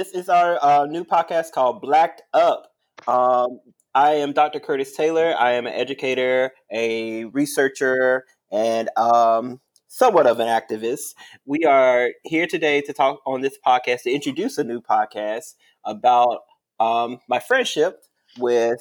This 0.00 0.12
is 0.12 0.30
our 0.30 0.58
uh, 0.64 0.86
new 0.86 1.04
podcast 1.04 1.52
called 1.52 1.82
Blacked 1.82 2.22
Up. 2.32 2.68
Um, 3.06 3.60
I 3.94 4.12
am 4.12 4.32
Dr. 4.32 4.58
Curtis 4.58 4.96
Taylor. 4.96 5.34
I 5.38 5.50
am 5.50 5.66
an 5.66 5.74
educator, 5.74 6.52
a 6.72 7.26
researcher, 7.26 8.24
and 8.50 8.88
um, 8.96 9.60
somewhat 9.88 10.26
of 10.26 10.40
an 10.40 10.46
activist. 10.46 11.12
We 11.44 11.66
are 11.66 12.12
here 12.24 12.46
today 12.46 12.80
to 12.80 12.94
talk 12.94 13.20
on 13.26 13.42
this 13.42 13.58
podcast 13.62 14.04
to 14.04 14.10
introduce 14.10 14.56
a 14.56 14.64
new 14.64 14.80
podcast 14.80 15.56
about 15.84 16.38
um, 16.78 17.18
my 17.28 17.38
friendship 17.38 18.02
with 18.38 18.80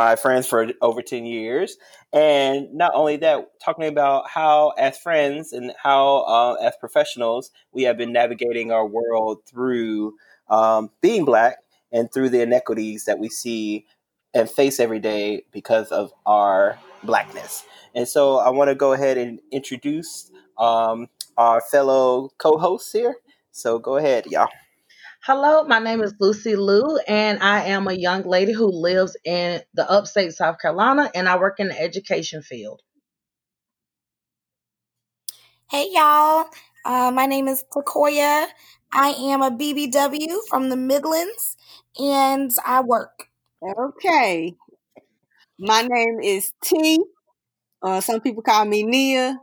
my 0.00 0.16
friends 0.16 0.46
for 0.46 0.66
over 0.80 1.02
10 1.02 1.26
years. 1.26 1.76
And 2.12 2.72
not 2.72 2.92
only 2.94 3.16
that, 3.18 3.50
talking 3.62 3.84
about 3.86 4.28
how, 4.28 4.70
as 4.78 4.96
friends 4.96 5.52
and 5.52 5.72
how, 5.80 6.20
uh, 6.22 6.54
as 6.54 6.72
professionals, 6.80 7.50
we 7.72 7.82
have 7.82 7.98
been 7.98 8.12
navigating 8.12 8.72
our 8.72 8.86
world 8.86 9.42
through 9.46 10.14
um, 10.48 10.90
being 11.02 11.26
Black 11.26 11.58
and 11.92 12.10
through 12.12 12.30
the 12.30 12.40
inequities 12.40 13.04
that 13.04 13.18
we 13.18 13.28
see 13.28 13.84
and 14.32 14.48
face 14.48 14.80
every 14.80 15.00
day 15.00 15.44
because 15.52 15.92
of 15.92 16.12
our 16.24 16.78
Blackness. 17.02 17.64
And 17.94 18.08
so 18.08 18.38
I 18.38 18.48
want 18.50 18.70
to 18.70 18.74
go 18.74 18.94
ahead 18.94 19.18
and 19.18 19.38
introduce 19.52 20.30
um, 20.56 21.08
our 21.36 21.60
fellow 21.60 22.30
co 22.38 22.56
hosts 22.56 22.92
here. 22.92 23.16
So 23.52 23.78
go 23.78 23.96
ahead, 23.98 24.26
y'all. 24.26 24.48
Hello, 25.22 25.64
my 25.64 25.80
name 25.80 26.00
is 26.00 26.14
Lucy 26.18 26.56
Liu, 26.56 26.98
and 27.06 27.42
I 27.42 27.64
am 27.64 27.86
a 27.86 27.92
young 27.92 28.22
lady 28.22 28.54
who 28.54 28.72
lives 28.72 29.18
in 29.22 29.60
the 29.74 29.88
upstate 29.88 30.32
South 30.32 30.58
Carolina, 30.58 31.10
and 31.14 31.28
I 31.28 31.38
work 31.38 31.60
in 31.60 31.68
the 31.68 31.78
education 31.78 32.40
field. 32.40 32.80
Hey, 35.70 35.88
y'all. 35.90 36.46
Uh, 36.86 37.10
my 37.14 37.26
name 37.26 37.48
is 37.48 37.66
Takoya. 37.70 38.46
I 38.94 39.08
am 39.10 39.42
a 39.42 39.50
BBW 39.50 40.38
from 40.48 40.70
the 40.70 40.76
Midlands, 40.76 41.58
and 41.98 42.50
I 42.64 42.80
work. 42.80 43.28
Okay. 43.62 44.54
My 45.58 45.82
name 45.82 46.20
is 46.22 46.50
T. 46.64 46.98
Uh, 47.82 48.00
some 48.00 48.22
people 48.22 48.42
call 48.42 48.64
me 48.64 48.84
Nia. 48.84 49.38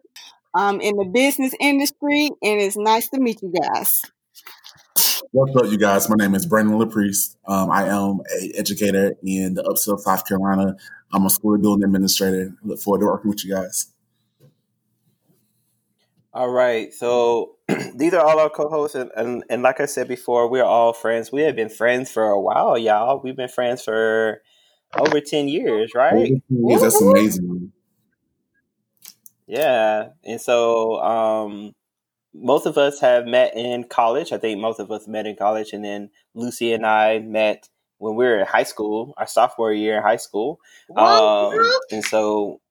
I'm 0.55 0.81
in 0.81 0.95
the 0.97 1.05
business 1.05 1.53
industry, 1.59 2.31
and 2.41 2.59
it's 2.59 2.77
nice 2.77 3.09
to 3.09 3.19
meet 3.19 3.43
you 3.43 3.53
guys. 3.53 4.01
What's 5.31 5.55
up, 5.55 5.71
you 5.71 5.77
guys? 5.77 6.09
My 6.09 6.15
name 6.15 6.35
is 6.35 6.45
Brandon 6.45 6.77
LaPriest. 6.77 7.37
Um, 7.47 7.71
I 7.71 7.87
am 7.87 8.19
an 8.39 8.51
educator 8.55 9.15
in 9.23 9.55
the 9.55 9.63
Upstate 9.63 9.99
South 9.99 10.27
Carolina. 10.27 10.75
I'm 11.13 11.25
a 11.25 11.29
school 11.29 11.57
building 11.57 11.83
administrator. 11.83 12.53
Look 12.63 12.79
forward 12.79 12.99
to 12.99 13.05
working 13.05 13.29
with 13.29 13.43
you 13.43 13.53
guys. 13.55 13.93
All 16.33 16.49
right. 16.49 16.93
So 16.93 17.55
these 17.95 18.13
are 18.13 18.23
all 18.23 18.39
our 18.39 18.49
co-hosts, 18.49 18.95
and, 18.95 19.09
and, 19.15 19.43
and 19.49 19.63
like 19.63 19.79
I 19.79 19.85
said 19.85 20.07
before, 20.07 20.49
we're 20.49 20.63
all 20.63 20.93
friends. 20.93 21.31
We 21.31 21.41
have 21.41 21.55
been 21.55 21.69
friends 21.69 22.11
for 22.11 22.25
a 22.25 22.39
while, 22.39 22.77
y'all. 22.77 23.21
We've 23.23 23.35
been 23.35 23.49
friends 23.49 23.83
for 23.83 24.41
over 24.97 25.19
ten 25.19 25.47
years, 25.47 25.93
right? 25.95 26.31
Years, 26.49 26.81
that's 26.81 27.01
amazing. 27.01 27.71
Yeah, 29.47 30.09
and 30.23 30.39
so 30.39 31.01
um, 31.01 31.73
most 32.33 32.65
of 32.65 32.77
us 32.77 32.99
have 32.99 33.25
met 33.25 33.55
in 33.55 33.83
college. 33.85 34.31
I 34.31 34.37
think 34.37 34.59
most 34.59 34.79
of 34.79 34.91
us 34.91 35.07
met 35.07 35.25
in 35.25 35.35
college, 35.35 35.73
and 35.73 35.83
then 35.83 36.09
Lucy 36.33 36.73
and 36.73 36.85
I 36.85 37.19
met 37.19 37.69
when 37.97 38.15
we 38.15 38.25
were 38.25 38.39
in 38.39 38.45
high 38.45 38.63
school, 38.63 39.13
our 39.17 39.27
sophomore 39.27 39.73
year 39.73 39.97
in 39.97 40.03
high 40.03 40.17
school. 40.17 40.59
Um, 40.95 41.57
and 41.91 42.03
so, 42.03 42.61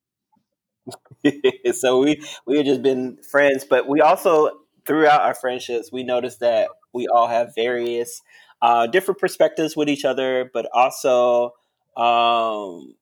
so 1.72 2.00
we 2.00 2.22
we 2.46 2.58
had 2.58 2.66
just 2.66 2.82
been 2.82 3.18
friends, 3.30 3.64
but 3.68 3.88
we 3.88 4.00
also 4.00 4.50
throughout 4.86 5.22
our 5.22 5.34
friendships 5.34 5.90
we 5.90 6.04
noticed 6.04 6.40
that 6.40 6.68
we 6.92 7.08
all 7.08 7.26
have 7.26 7.54
various 7.54 8.22
uh, 8.62 8.86
different 8.86 9.20
perspectives 9.20 9.76
with 9.76 9.88
each 9.88 10.04
other, 10.04 10.50
but 10.52 10.68
also 10.72 11.54
um, 11.96 12.94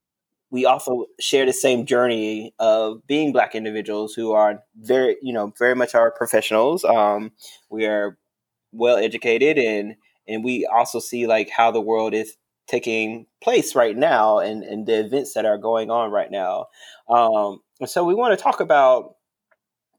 we 0.55 0.65
also 0.67 1.07
share 1.19 1.45
the 1.45 1.53
same 1.53 1.85
journey 1.85 2.55
of 2.61 3.05
being 3.09 3.33
black 3.33 3.57
individuals 3.57 4.15
who 4.15 4.31
are 4.31 4.63
very 4.77 5.17
you 5.21 5.33
know 5.33 5.53
very 5.59 5.75
much 5.75 5.97
our 5.97 6.13
professionals. 6.13 6.85
Um, 6.85 7.33
we 7.71 7.87
are 7.87 8.17
well 8.71 8.97
educated 8.97 9.59
and 9.59 9.97
and 10.29 10.45
we 10.45 10.65
also 10.65 11.01
see 11.01 11.27
like 11.27 11.51
how 11.51 11.73
the 11.73 11.81
world 11.81 12.15
is 12.15 12.37
taking 12.69 13.27
place 13.43 13.75
right 13.75 13.97
now 13.97 14.39
and 14.39 14.63
and 14.63 14.87
the 14.87 15.01
events 15.01 15.35
that 15.35 15.45
are 15.45 15.59
going 15.59 15.91
on 15.91 16.13
right 16.13 16.31
now. 16.31 16.67
Um, 17.09 17.59
and 17.81 17.91
so 17.91 18.05
we 18.05 18.15
want 18.15 18.39
to 18.39 18.41
talk 18.41 18.61
about 18.61 19.17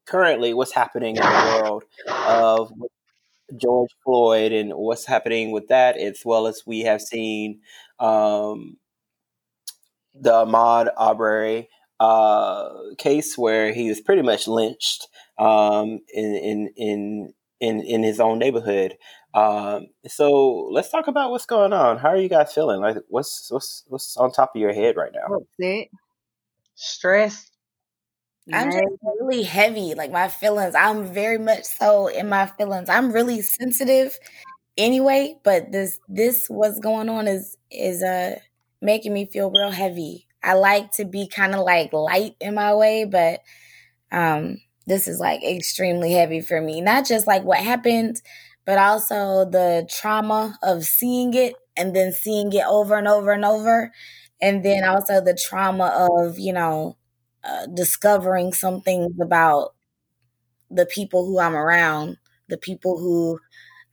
currently 0.05 0.53
what's 0.53 0.71
happening 0.71 1.17
in 1.17 1.21
the 1.21 1.61
world 1.61 1.83
of 2.07 2.71
George 3.57 3.91
Floyd 4.05 4.53
and 4.53 4.71
what's 4.73 5.05
happening 5.05 5.51
with 5.51 5.67
that, 5.67 5.97
as 5.97 6.21
well 6.23 6.47
as 6.47 6.63
we 6.65 6.79
have 6.81 7.01
seen 7.01 7.59
um, 7.99 8.77
the 10.19 10.31
Ahmaud 10.31 10.91
Arbery 10.97 11.69
uh, 11.99 12.69
case 12.97 13.37
where 13.37 13.73
he 13.73 13.89
was 13.89 14.01
pretty 14.01 14.21
much 14.21 14.47
lynched 14.47 15.07
um, 15.37 15.99
in, 16.13 16.35
in 16.35 16.73
in 16.75 17.33
in 17.59 17.81
in 17.81 18.03
his 18.03 18.19
own 18.19 18.39
neighborhood. 18.39 18.97
Um, 19.33 19.87
so 20.07 20.69
let's 20.71 20.89
talk 20.89 21.07
about 21.07 21.31
what's 21.31 21.45
going 21.45 21.73
on. 21.73 21.97
How 21.97 22.09
are 22.09 22.17
you 22.17 22.29
guys 22.29 22.53
feeling? 22.53 22.81
Like, 22.81 22.97
what's 23.09 23.51
what's 23.51 23.83
what's 23.87 24.15
on 24.17 24.31
top 24.31 24.55
of 24.55 24.61
your 24.61 24.73
head 24.73 24.95
right 24.95 25.11
now? 25.13 25.35
Upset, 25.35 25.87
stressed. 26.75 27.51
I'm 28.53 28.71
just 28.71 28.85
really 29.19 29.43
heavy. 29.43 29.95
Like 29.95 30.11
my 30.11 30.27
feelings, 30.27 30.75
I'm 30.75 31.05
very 31.05 31.39
much 31.39 31.63
so 31.63 32.07
in 32.07 32.29
my 32.29 32.45
feelings. 32.45 32.89
I'm 32.89 33.11
really 33.11 33.41
sensitive 33.41 34.17
anyway, 34.77 35.35
but 35.43 35.71
this 35.71 35.99
this 36.07 36.47
what's 36.47 36.79
going 36.79 37.09
on 37.09 37.27
is 37.27 37.57
is 37.71 38.03
uh 38.03 38.37
making 38.81 39.13
me 39.13 39.25
feel 39.25 39.51
real 39.51 39.71
heavy. 39.71 40.27
I 40.43 40.53
like 40.53 40.91
to 40.93 41.05
be 41.05 41.27
kind 41.27 41.55
of 41.55 41.61
like 41.61 41.93
light 41.93 42.35
in 42.39 42.55
my 42.55 42.73
way, 42.75 43.05
but 43.05 43.41
um, 44.11 44.57
this 44.87 45.07
is 45.07 45.19
like 45.19 45.43
extremely 45.43 46.13
heavy 46.13 46.41
for 46.41 46.61
me. 46.61 46.81
Not 46.81 47.05
just 47.05 47.27
like 47.27 47.43
what 47.43 47.59
happened, 47.59 48.21
but 48.65 48.77
also 48.77 49.45
the 49.49 49.87
trauma 49.89 50.57
of 50.63 50.85
seeing 50.85 51.33
it 51.33 51.55
and 51.77 51.95
then 51.95 52.11
seeing 52.11 52.51
it 52.53 52.65
over 52.67 52.95
and 52.97 53.07
over 53.07 53.31
and 53.31 53.45
over. 53.45 53.91
And 54.41 54.63
then 54.63 54.83
also 54.83 55.21
the 55.21 55.35
trauma 55.35 56.07
of, 56.11 56.39
you 56.39 56.53
know, 56.53 56.97
uh, 57.43 57.67
discovering 57.67 58.53
some 58.53 58.81
things 58.81 59.13
about 59.21 59.73
the 60.69 60.85
people 60.85 61.25
who 61.25 61.39
I'm 61.39 61.55
around, 61.55 62.17
the 62.47 62.57
people 62.57 62.97
who 62.99 63.39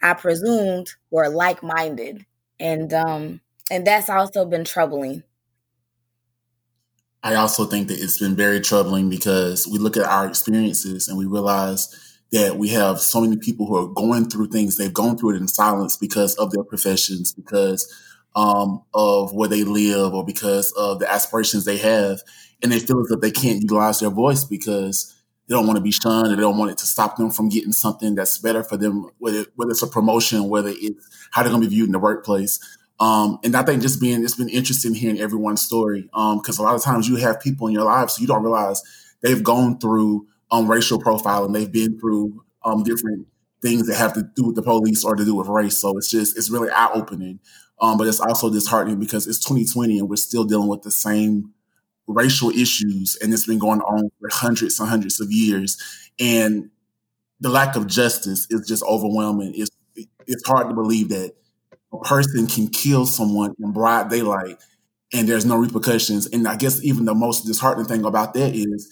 I 0.02 0.14
presumed 0.14 0.90
were 1.10 1.28
like 1.28 1.62
minded. 1.62 2.26
And 2.60 2.92
um, 2.94 3.40
and 3.72 3.86
that's 3.86 4.10
also 4.10 4.44
been 4.44 4.64
troubling. 4.64 5.22
I 7.22 7.36
also 7.36 7.64
think 7.64 7.88
that 7.88 7.98
it's 7.98 8.18
been 8.18 8.36
very 8.36 8.60
troubling 8.60 9.08
because 9.08 9.66
we 9.66 9.78
look 9.78 9.96
at 9.96 10.04
our 10.04 10.26
experiences 10.26 11.08
and 11.08 11.16
we 11.16 11.24
realize 11.24 11.88
that 12.32 12.58
we 12.58 12.68
have 12.68 13.00
so 13.00 13.22
many 13.22 13.38
people 13.38 13.64
who 13.64 13.76
are 13.76 13.88
going 13.88 14.28
through 14.28 14.48
things. 14.48 14.76
They've 14.76 14.92
gone 14.92 15.16
through 15.16 15.36
it 15.36 15.36
in 15.38 15.48
silence 15.48 15.96
because 15.96 16.34
of 16.34 16.50
their 16.50 16.64
professions, 16.64 17.32
because 17.32 17.90
um, 18.36 18.82
of 18.92 19.32
where 19.32 19.48
they 19.48 19.64
live, 19.64 20.12
or 20.12 20.24
because 20.24 20.70
of 20.72 20.98
the 20.98 21.10
aspirations 21.10 21.64
they 21.64 21.78
have. 21.78 22.20
And 22.62 22.72
they 22.72 22.78
feel 22.78 23.00
as 23.00 23.10
if 23.10 23.20
they 23.20 23.30
can't 23.30 23.62
utilize 23.62 24.00
their 24.00 24.10
voice 24.10 24.44
because 24.44 25.14
they 25.48 25.54
don't 25.54 25.66
want 25.66 25.78
to 25.78 25.82
be 25.82 25.90
shunned 25.92 26.26
or 26.26 26.36
they 26.36 26.42
don't 26.42 26.58
want 26.58 26.72
it 26.72 26.78
to 26.78 26.86
stop 26.86 27.16
them 27.16 27.30
from 27.30 27.48
getting 27.48 27.72
something 27.72 28.16
that's 28.16 28.36
better 28.36 28.62
for 28.62 28.76
them, 28.76 29.10
whether, 29.18 29.46
whether 29.56 29.70
it's 29.70 29.82
a 29.82 29.86
promotion, 29.86 30.50
whether 30.50 30.72
it's 30.74 31.28
how 31.30 31.42
they're 31.42 31.50
going 31.50 31.62
to 31.62 31.68
be 31.68 31.74
viewed 31.74 31.88
in 31.88 31.92
the 31.92 31.98
workplace. 31.98 32.60
Um, 33.02 33.40
and 33.42 33.56
I 33.56 33.64
think 33.64 33.82
just 33.82 34.00
being 34.00 34.22
it's 34.22 34.36
been 34.36 34.48
interesting 34.48 34.94
hearing 34.94 35.18
everyone's 35.18 35.60
story 35.60 36.02
because 36.02 36.60
um, 36.60 36.64
a 36.64 36.68
lot 36.68 36.76
of 36.76 36.84
times 36.84 37.08
you 37.08 37.16
have 37.16 37.40
people 37.40 37.66
in 37.66 37.72
your 37.72 37.82
lives 37.82 38.14
so 38.14 38.20
you 38.20 38.28
don't 38.28 38.44
realize 38.44 38.80
they've 39.22 39.42
gone 39.42 39.80
through 39.80 40.28
um, 40.52 40.70
racial 40.70 41.00
profiling, 41.00 41.52
they've 41.52 41.72
been 41.72 41.98
through 41.98 42.44
um, 42.64 42.84
different 42.84 43.26
things 43.60 43.88
that 43.88 43.96
have 43.96 44.12
to 44.12 44.22
do 44.36 44.44
with 44.44 44.54
the 44.54 44.62
police 44.62 45.04
or 45.04 45.16
to 45.16 45.24
do 45.24 45.34
with 45.34 45.48
race. 45.48 45.78
So 45.78 45.98
it's 45.98 46.10
just 46.10 46.38
it's 46.38 46.48
really 46.48 46.70
eye 46.70 46.90
opening, 46.94 47.40
um, 47.80 47.98
but 47.98 48.06
it's 48.06 48.20
also 48.20 48.50
disheartening 48.50 49.00
because 49.00 49.26
it's 49.26 49.40
2020 49.40 49.98
and 49.98 50.08
we're 50.08 50.14
still 50.14 50.44
dealing 50.44 50.68
with 50.68 50.82
the 50.82 50.92
same 50.92 51.52
racial 52.06 52.50
issues, 52.50 53.18
and 53.20 53.32
it's 53.32 53.46
been 53.46 53.58
going 53.58 53.80
on 53.80 54.10
for 54.20 54.28
hundreds 54.30 54.78
and 54.78 54.88
hundreds 54.88 55.20
of 55.20 55.32
years, 55.32 55.76
and 56.20 56.70
the 57.40 57.48
lack 57.48 57.74
of 57.74 57.88
justice 57.88 58.46
is 58.48 58.68
just 58.68 58.84
overwhelming. 58.84 59.54
It's 59.56 59.70
it's 60.28 60.46
hard 60.46 60.68
to 60.68 60.74
believe 60.76 61.08
that 61.08 61.34
a 61.92 61.98
person 61.98 62.46
can 62.46 62.68
kill 62.68 63.06
someone 63.06 63.54
in 63.58 63.72
broad 63.72 64.10
daylight 64.10 64.58
and 65.12 65.28
there's 65.28 65.44
no 65.44 65.56
repercussions. 65.56 66.26
And 66.26 66.48
I 66.48 66.56
guess 66.56 66.82
even 66.82 67.04
the 67.04 67.14
most 67.14 67.44
disheartening 67.44 67.86
thing 67.86 68.04
about 68.04 68.34
that 68.34 68.54
is 68.54 68.90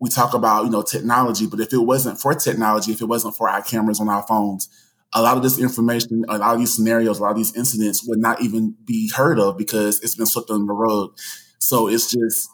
we 0.00 0.10
talk 0.10 0.34
about, 0.34 0.64
you 0.64 0.70
know, 0.70 0.82
technology, 0.82 1.46
but 1.46 1.60
if 1.60 1.72
it 1.72 1.78
wasn't 1.78 2.20
for 2.20 2.34
technology, 2.34 2.92
if 2.92 3.00
it 3.00 3.06
wasn't 3.06 3.36
for 3.36 3.48
our 3.48 3.62
cameras 3.62 4.00
on 4.00 4.08
our 4.08 4.22
phones, 4.22 4.68
a 5.14 5.22
lot 5.22 5.36
of 5.36 5.42
this 5.42 5.58
information, 5.58 6.24
a 6.28 6.38
lot 6.38 6.54
of 6.54 6.58
these 6.58 6.74
scenarios, 6.74 7.18
a 7.18 7.22
lot 7.22 7.30
of 7.30 7.36
these 7.36 7.54
incidents 7.54 8.02
would 8.08 8.18
not 8.18 8.40
even 8.42 8.74
be 8.84 9.10
heard 9.10 9.38
of 9.38 9.56
because 9.56 10.00
it's 10.00 10.16
been 10.16 10.26
swept 10.26 10.50
under 10.50 10.66
the 10.66 10.72
rug. 10.72 11.16
So 11.58 11.86
it's 11.86 12.10
just, 12.10 12.48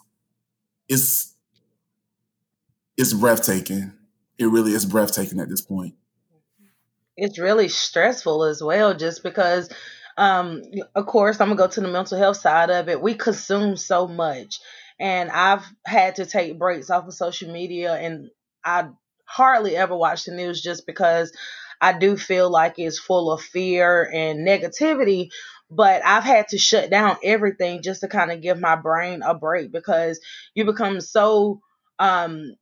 it's, 0.87 1.35
it's 2.97 3.13
breathtaking. 3.13 3.93
It 4.37 4.45
really 4.47 4.73
is 4.73 4.85
breathtaking 4.85 5.39
at 5.39 5.49
this 5.49 5.61
point. 5.61 5.95
It's 7.21 7.39
really 7.39 7.67
stressful 7.69 8.43
as 8.43 8.61
well, 8.63 8.93
just 8.93 9.23
because. 9.23 9.69
Um, 10.17 10.63
of 10.95 11.05
course, 11.05 11.39
I'm 11.39 11.47
gonna 11.47 11.57
go 11.57 11.67
to 11.67 11.79
the 11.79 11.87
mental 11.87 12.17
health 12.17 12.35
side 12.37 12.69
of 12.69 12.89
it. 12.89 13.01
We 13.01 13.13
consume 13.13 13.77
so 13.77 14.05
much, 14.05 14.59
and 14.99 15.29
I've 15.31 15.65
had 15.85 16.17
to 16.17 16.25
take 16.25 16.59
breaks 16.59 16.89
off 16.89 17.07
of 17.07 17.13
social 17.13 17.53
media, 17.53 17.93
and 17.95 18.29
I 18.65 18.89
hardly 19.25 19.77
ever 19.77 19.95
watch 19.95 20.25
the 20.25 20.35
news 20.35 20.61
just 20.61 20.85
because 20.85 21.31
I 21.79 21.97
do 21.97 22.17
feel 22.17 22.49
like 22.49 22.75
it's 22.77 22.99
full 22.99 23.31
of 23.31 23.41
fear 23.41 24.09
and 24.13 24.45
negativity. 24.45 25.29
But 25.71 26.03
I've 26.03 26.23
had 26.23 26.47
to 26.49 26.57
shut 26.57 26.89
down 26.89 27.17
everything 27.23 27.81
just 27.83 28.01
to 28.01 28.07
kind 28.07 28.31
of 28.31 28.41
give 28.41 28.59
my 28.59 28.75
brain 28.75 29.21
a 29.21 29.35
break 29.35 29.71
because 29.71 30.19
you 30.55 30.65
become 30.65 30.99
so 30.99 31.61
um 31.99 32.55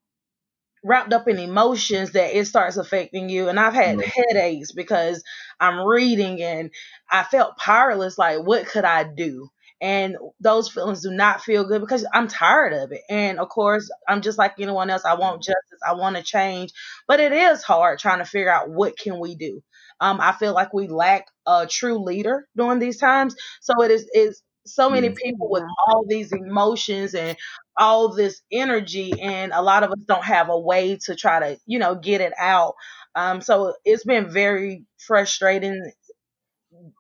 wrapped 0.88 1.13
up 1.13 1.28
in 1.28 1.38
emotions 1.39 2.12
that 2.12 2.36
it 2.38 2.48
starts 2.48 2.78
affecting 2.78 3.30
you. 3.30 3.50
And 3.50 3.60
I've 3.60 3.74
had 3.74 4.01
headaches 4.01 4.72
because 4.72 5.24
I'm 5.60 5.86
reading 5.86 6.42
and 6.42 6.72
I 7.10 7.24
felt 7.24 7.57
powerless. 7.57 8.18
Like, 8.18 8.39
what 8.39 8.68
could 8.68 8.86
I 8.86 9.04
do? 9.04 9.50
And 9.80 10.18
those 10.39 10.69
feelings 10.69 11.04
do 11.04 11.12
not 11.12 11.42
feel 11.42 11.68
good 11.68 11.81
because 11.81 12.06
I'm 12.12 12.28
tired 12.28 12.74
of 12.74 12.92
it. 12.92 13.01
And 13.10 13.39
of 13.39 13.50
course, 13.50 13.92
I'm 14.07 14.22
just 14.22 14.38
like 14.39 14.54
anyone 14.60 14.89
else. 14.89 15.06
I 15.06 15.13
want 15.16 15.44
justice. 15.44 15.80
I 15.88 15.94
want 15.94 16.16
to 16.16 16.24
change. 16.24 16.72
But 17.07 17.19
it 17.19 17.31
is 17.31 17.62
hard 17.63 18.00
trying 18.00 18.19
to 18.19 18.25
figure 18.25 18.51
out 18.51 18.69
what 18.69 18.98
can 18.98 19.19
we 19.19 19.36
do. 19.36 19.62
Um, 20.00 20.19
I 20.19 20.31
feel 20.31 20.54
like 20.54 20.74
we 20.74 20.88
lack 20.88 21.25
a 21.45 21.68
true 21.68 22.04
leader 22.04 22.48
during 22.56 22.80
these 22.80 22.98
times. 22.98 23.36
So 23.62 23.81
it 23.84 23.92
is 23.92 24.10
is 24.13 24.42
so 24.68 24.90
many 24.90 25.10
people 25.10 25.50
with 25.50 25.64
all 25.88 26.06
these 26.08 26.31
emotions 26.31 27.16
and 27.16 27.38
all 27.78 28.14
this 28.14 28.42
energy 28.52 29.14
and 29.22 29.52
a 29.54 29.62
lot 29.62 29.84
of 29.84 29.92
us 29.92 30.00
don't 30.08 30.24
have 30.25 30.50
a 30.50 30.60
way 30.60 30.98
to 31.06 31.16
try 31.16 31.40
to 31.40 31.60
you 31.66 31.80
know 31.80 31.96
get 31.96 32.22
it 32.22 32.34
out. 32.38 32.75
Um, 33.16 33.42
so 33.42 33.74
it's 33.86 34.04
been 34.04 34.30
very 34.31 34.86
frustrating 35.00 35.92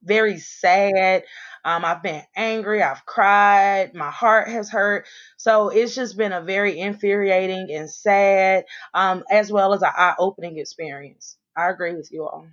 very 0.03 0.37
sad. 0.39 1.23
Um, 1.65 1.83
i've 1.83 2.01
been 2.01 2.21
angry 2.35 2.81
i've 2.81 3.05
cried 3.05 3.93
my 3.93 4.09
heart 4.09 4.47
has 4.47 4.69
hurt. 4.69 5.05
So 5.37 5.69
it's 5.69 5.95
just 5.95 6.17
been 6.17 6.31
a 6.31 6.41
very 6.41 6.79
infuriating 6.79 7.69
and 7.71 7.89
sad 7.89 8.65
um, 8.93 9.23
as 9.29 9.51
well 9.51 9.73
as 9.73 9.81
an 9.81 9.91
eye-opening 9.95 10.57
experience. 10.59 11.37
I 11.57 11.69
agree 11.69 11.95
with 11.95 12.09
you 12.11 12.23
all 12.23 12.47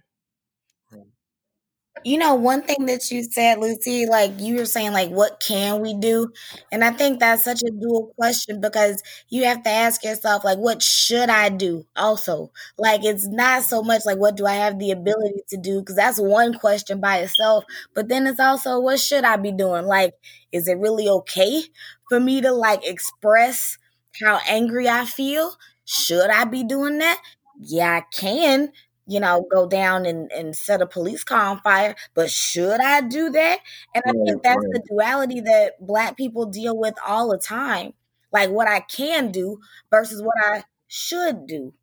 you 2.04 2.18
know, 2.18 2.34
one 2.34 2.62
thing 2.62 2.86
that 2.86 3.10
you 3.10 3.22
said, 3.24 3.58
Lucy, 3.58 4.06
like 4.06 4.32
you 4.40 4.56
were 4.56 4.66
saying, 4.66 4.92
like, 4.92 5.10
what 5.10 5.42
can 5.46 5.80
we 5.80 5.94
do? 5.94 6.30
And 6.70 6.84
I 6.84 6.90
think 6.90 7.20
that's 7.20 7.44
such 7.44 7.62
a 7.62 7.70
dual 7.70 8.12
question 8.18 8.60
because 8.60 9.02
you 9.28 9.44
have 9.44 9.62
to 9.64 9.70
ask 9.70 10.04
yourself, 10.04 10.44
like, 10.44 10.58
what 10.58 10.82
should 10.82 11.30
I 11.30 11.48
do 11.48 11.86
also? 11.96 12.52
Like, 12.78 13.04
it's 13.04 13.26
not 13.26 13.62
so 13.62 13.82
much 13.82 14.02
like, 14.06 14.18
what 14.18 14.36
do 14.36 14.46
I 14.46 14.54
have 14.54 14.78
the 14.78 14.90
ability 14.90 15.40
to 15.48 15.56
do? 15.56 15.80
Because 15.80 15.96
that's 15.96 16.20
one 16.20 16.54
question 16.54 17.00
by 17.00 17.18
itself. 17.18 17.64
But 17.94 18.08
then 18.08 18.26
it's 18.26 18.40
also, 18.40 18.78
what 18.80 19.00
should 19.00 19.24
I 19.24 19.36
be 19.36 19.52
doing? 19.52 19.86
Like, 19.86 20.14
is 20.52 20.68
it 20.68 20.78
really 20.78 21.08
okay 21.08 21.62
for 22.08 22.20
me 22.20 22.40
to 22.40 22.52
like 22.52 22.86
express 22.86 23.78
how 24.22 24.40
angry 24.48 24.88
I 24.88 25.04
feel? 25.04 25.54
Should 25.84 26.30
I 26.30 26.44
be 26.44 26.64
doing 26.64 26.98
that? 26.98 27.20
Yeah, 27.60 28.00
I 28.02 28.02
can 28.14 28.72
you 29.06 29.20
know, 29.20 29.46
go 29.50 29.66
down 29.66 30.06
and, 30.06 30.30
and 30.32 30.56
set 30.56 30.80
a 30.80 30.86
police 30.86 31.24
car 31.24 31.46
on 31.46 31.60
fire. 31.60 31.94
But 32.14 32.30
should 32.30 32.80
I 32.80 33.02
do 33.02 33.30
that? 33.30 33.60
And 33.94 34.04
I 34.06 34.12
think 34.24 34.42
that's 34.42 34.62
the 34.62 34.82
duality 34.88 35.40
that 35.40 35.74
black 35.80 36.16
people 36.16 36.46
deal 36.46 36.76
with 36.76 36.94
all 37.06 37.30
the 37.30 37.38
time. 37.38 37.92
Like 38.32 38.50
what 38.50 38.68
I 38.68 38.80
can 38.80 39.30
do 39.30 39.60
versus 39.90 40.22
what 40.22 40.36
I 40.42 40.64
should 40.88 41.46
do. 41.46 41.74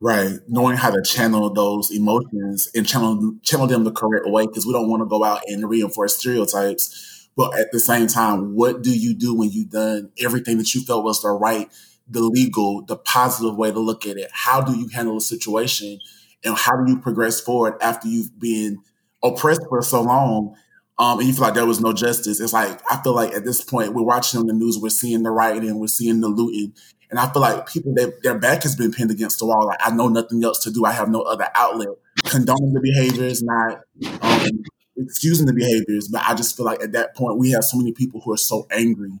Right. 0.00 0.32
Knowing 0.48 0.76
how 0.76 0.90
to 0.90 1.02
channel 1.02 1.52
those 1.52 1.90
emotions 1.90 2.70
and 2.74 2.88
channel 2.88 3.34
channel 3.42 3.66
them 3.66 3.84
the 3.84 3.92
correct 3.92 4.26
way 4.26 4.46
because 4.46 4.64
we 4.64 4.72
don't 4.72 4.88
want 4.88 5.02
to 5.02 5.06
go 5.06 5.22
out 5.22 5.42
and 5.46 5.68
reinforce 5.68 6.16
stereotypes. 6.16 7.28
But 7.36 7.58
at 7.58 7.70
the 7.70 7.78
same 7.78 8.06
time, 8.06 8.54
what 8.54 8.82
do 8.82 8.90
you 8.90 9.14
do 9.14 9.34
when 9.34 9.50
you've 9.50 9.70
done 9.70 10.10
everything 10.18 10.58
that 10.58 10.74
you 10.74 10.82
felt 10.82 11.04
was 11.04 11.22
the 11.22 11.30
right, 11.30 11.70
the 12.08 12.22
legal, 12.22 12.82
the 12.82 12.96
positive 12.96 13.56
way 13.56 13.70
to 13.70 13.78
look 13.78 14.06
at 14.06 14.16
it? 14.16 14.30
How 14.32 14.60
do 14.60 14.76
you 14.76 14.88
handle 14.88 15.18
a 15.18 15.20
situation 15.20 16.00
and 16.44 16.56
how 16.56 16.76
do 16.76 16.90
you 16.90 16.98
progress 16.98 17.40
forward 17.40 17.74
after 17.80 18.08
you've 18.08 18.38
been 18.38 18.78
oppressed 19.22 19.62
for 19.68 19.82
so 19.82 20.02
long 20.02 20.56
um, 20.98 21.18
and 21.18 21.28
you 21.28 21.34
feel 21.34 21.44
like 21.44 21.54
there 21.54 21.66
was 21.66 21.80
no 21.80 21.92
justice? 21.92 22.40
It's 22.40 22.52
like 22.52 22.80
i 22.90 23.02
feel 23.02 23.14
like 23.14 23.32
at 23.32 23.44
this 23.44 23.62
point 23.62 23.94
we're 23.94 24.02
watching 24.02 24.40
on 24.40 24.46
the 24.46 24.52
news 24.52 24.78
we're 24.78 24.90
seeing 24.90 25.22
the 25.22 25.30
rioting 25.30 25.78
we're 25.78 25.86
seeing 25.86 26.20
the 26.20 26.28
looting. 26.28 26.74
And 27.10 27.18
i 27.18 27.30
feel 27.32 27.42
like 27.42 27.66
people 27.66 27.92
that 27.94 28.22
their 28.22 28.38
back 28.38 28.62
has 28.62 28.76
been 28.76 28.92
pinned 28.92 29.10
against 29.10 29.38
the 29.38 29.46
wall. 29.46 29.66
Like 29.66 29.80
i 29.80 29.90
know 29.90 30.08
nothing 30.08 30.42
else 30.44 30.62
to 30.64 30.70
do. 30.70 30.84
I 30.84 30.92
have 30.92 31.08
no 31.08 31.22
other 31.22 31.48
outlet. 31.54 31.88
Condoning 32.24 32.74
the 32.74 32.80
behaviors 32.80 33.42
not 33.42 33.80
um, 34.22 34.62
excusing 34.96 35.46
the 35.46 35.54
behaviors. 35.54 36.08
But 36.08 36.22
i 36.26 36.34
just 36.34 36.56
feel 36.56 36.66
like 36.66 36.82
at 36.82 36.92
that 36.92 37.14
point 37.16 37.38
we 37.38 37.50
have 37.50 37.64
so 37.64 37.78
many 37.78 37.92
people 37.92 38.20
who 38.20 38.32
are 38.32 38.38
so 38.38 38.66
angry 38.70 39.20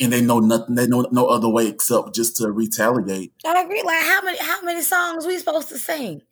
and 0.00 0.12
they 0.12 0.20
know 0.20 0.38
nothing 0.38 0.74
they 0.74 0.86
know 0.86 1.06
no 1.10 1.26
other 1.26 1.48
way 1.48 1.66
except 1.66 2.14
just 2.14 2.36
to 2.36 2.50
retaliate. 2.50 3.32
I 3.44 3.60
agree 3.60 3.82
like 3.82 4.04
how 4.04 4.22
many 4.22 4.38
how 4.38 4.62
many 4.62 4.82
songs 4.82 5.26
we 5.26 5.38
supposed 5.38 5.68
to 5.68 5.78
sing 5.78 6.22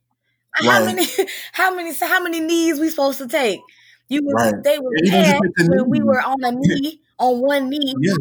how 0.64 0.84
many 0.84 1.06
how 1.52 1.74
many 1.74 1.94
how 1.94 2.22
many 2.22 2.40
knees 2.40 2.80
we 2.80 2.88
supposed 2.88 3.18
to 3.18 3.28
take? 3.28 3.60
You 4.08 4.24
were 4.24 4.32
right. 4.34 4.54
they 4.62 4.78
were 4.78 4.90
mad 5.02 5.40
when 5.58 5.90
we 5.90 6.00
were 6.00 6.20
on 6.20 6.42
a 6.42 6.52
knee, 6.52 7.00
on 7.18 7.40
one 7.40 7.68
knee. 7.68 7.94
Yeah. 8.00 8.14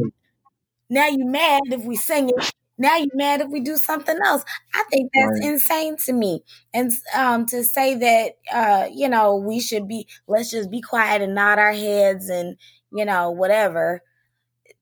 Now 0.90 1.08
you 1.08 1.26
mad 1.26 1.62
if 1.68 1.84
we 1.84 1.96
sing 1.96 2.30
it. 2.30 2.52
Now 2.78 2.98
you 2.98 3.08
mad 3.14 3.42
if 3.42 3.50
we 3.50 3.62
do 3.62 3.78
something 3.78 4.18
else. 4.26 4.44
I 4.74 4.84
think 4.92 5.12
that's 5.14 5.40
right. 5.40 5.50
insane 5.50 5.96
to 6.06 6.14
me. 6.14 6.44
And 6.74 6.92
um, 7.16 7.46
to 7.48 7.64
say 7.64 7.96
that 7.96 8.34
uh, 8.54 8.90
you 8.92 9.08
know 9.08 9.36
we 9.36 9.60
should 9.60 9.88
be 9.88 10.08
let's 10.28 10.52
just 10.52 10.70
be 10.70 10.82
quiet 10.82 11.22
and 11.22 11.36
nod 11.36 11.60
our 11.60 11.74
heads 11.74 12.30
and 12.30 12.58
you 12.92 13.06
know 13.06 13.32
whatever. 13.32 14.02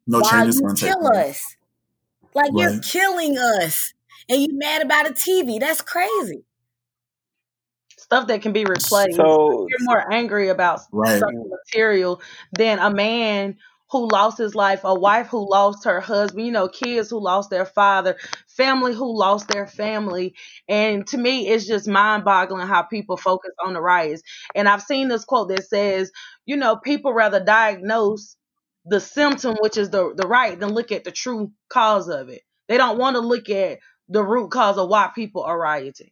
No 0.08 0.22
changes 0.22 0.60
you 0.60 0.74
kill 0.74 1.08
us. 1.08 1.56
Like 2.34 2.52
you're 2.56 2.80
killing 2.80 3.38
us, 3.38 3.94
and 4.28 4.42
you 4.42 4.48
mad 4.54 4.82
about 4.82 5.10
a 5.10 5.14
TV. 5.14 5.60
That's 5.60 5.82
crazy 5.82 6.46
stuff 8.04 8.28
that 8.28 8.42
can 8.42 8.54
be 8.54 8.66
replaced. 8.66 9.16
So 9.16 9.68
you're 9.70 9.80
more 9.82 10.12
angry 10.12 10.50
about 10.50 10.82
right. 10.92 11.20
something 11.20 11.50
material 11.50 12.22
than 12.52 12.80
a 12.80 12.94
man 12.94 13.58
who 13.94 14.10
lost 14.10 14.40
his 14.40 14.56
life, 14.56 14.82
a 14.84 14.94
wife 14.94 15.28
who 15.28 15.48
lost 15.50 15.86
her 15.86 16.02
husband, 16.02 16.44
you 16.44 16.52
know, 16.52 16.68
kids 16.68 17.12
who 17.12 17.20
lost 17.20 17.52
their 17.52 17.66
father, 17.66 18.18
family 18.48 18.94
who 18.94 19.18
lost 19.18 19.48
their 19.48 19.68
family. 19.68 20.34
And 20.68 21.06
to 21.08 21.18
me, 21.18 21.48
it's 21.48 21.68
just 21.68 21.88
mind 21.88 22.26
boggling 22.26 22.66
how 22.68 22.82
people 22.82 23.18
focus 23.18 23.52
on 23.64 23.74
the 23.74 23.82
riots. 23.82 24.24
And 24.56 24.68
I've 24.68 24.82
seen 24.82 25.10
this 25.10 25.26
quote 25.26 25.50
that 25.50 25.66
says, 25.68 26.12
you 26.46 26.58
know, 26.58 26.76
people 26.76 27.14
rather 27.14 27.44
diagnose 27.44 28.36
the 28.86 29.00
symptom, 29.00 29.58
which 29.60 29.78
is 29.78 29.92
the, 29.92 30.14
the 30.16 30.28
right, 30.28 30.60
than 30.60 30.74
look 30.74 30.92
at 30.92 31.04
the 31.04 31.12
true 31.12 31.52
cause 31.70 32.10
of 32.10 32.30
it. 32.30 32.42
They 32.68 32.78
don't 32.78 32.98
want 32.98 33.16
to 33.16 33.22
look 33.22 33.50
at 33.50 33.78
the 34.10 34.24
root 34.24 34.50
cause 34.50 34.80
of 34.80 34.90
why 34.90 35.12
people 35.14 35.44
are 35.44 35.60
rioting. 35.60 36.12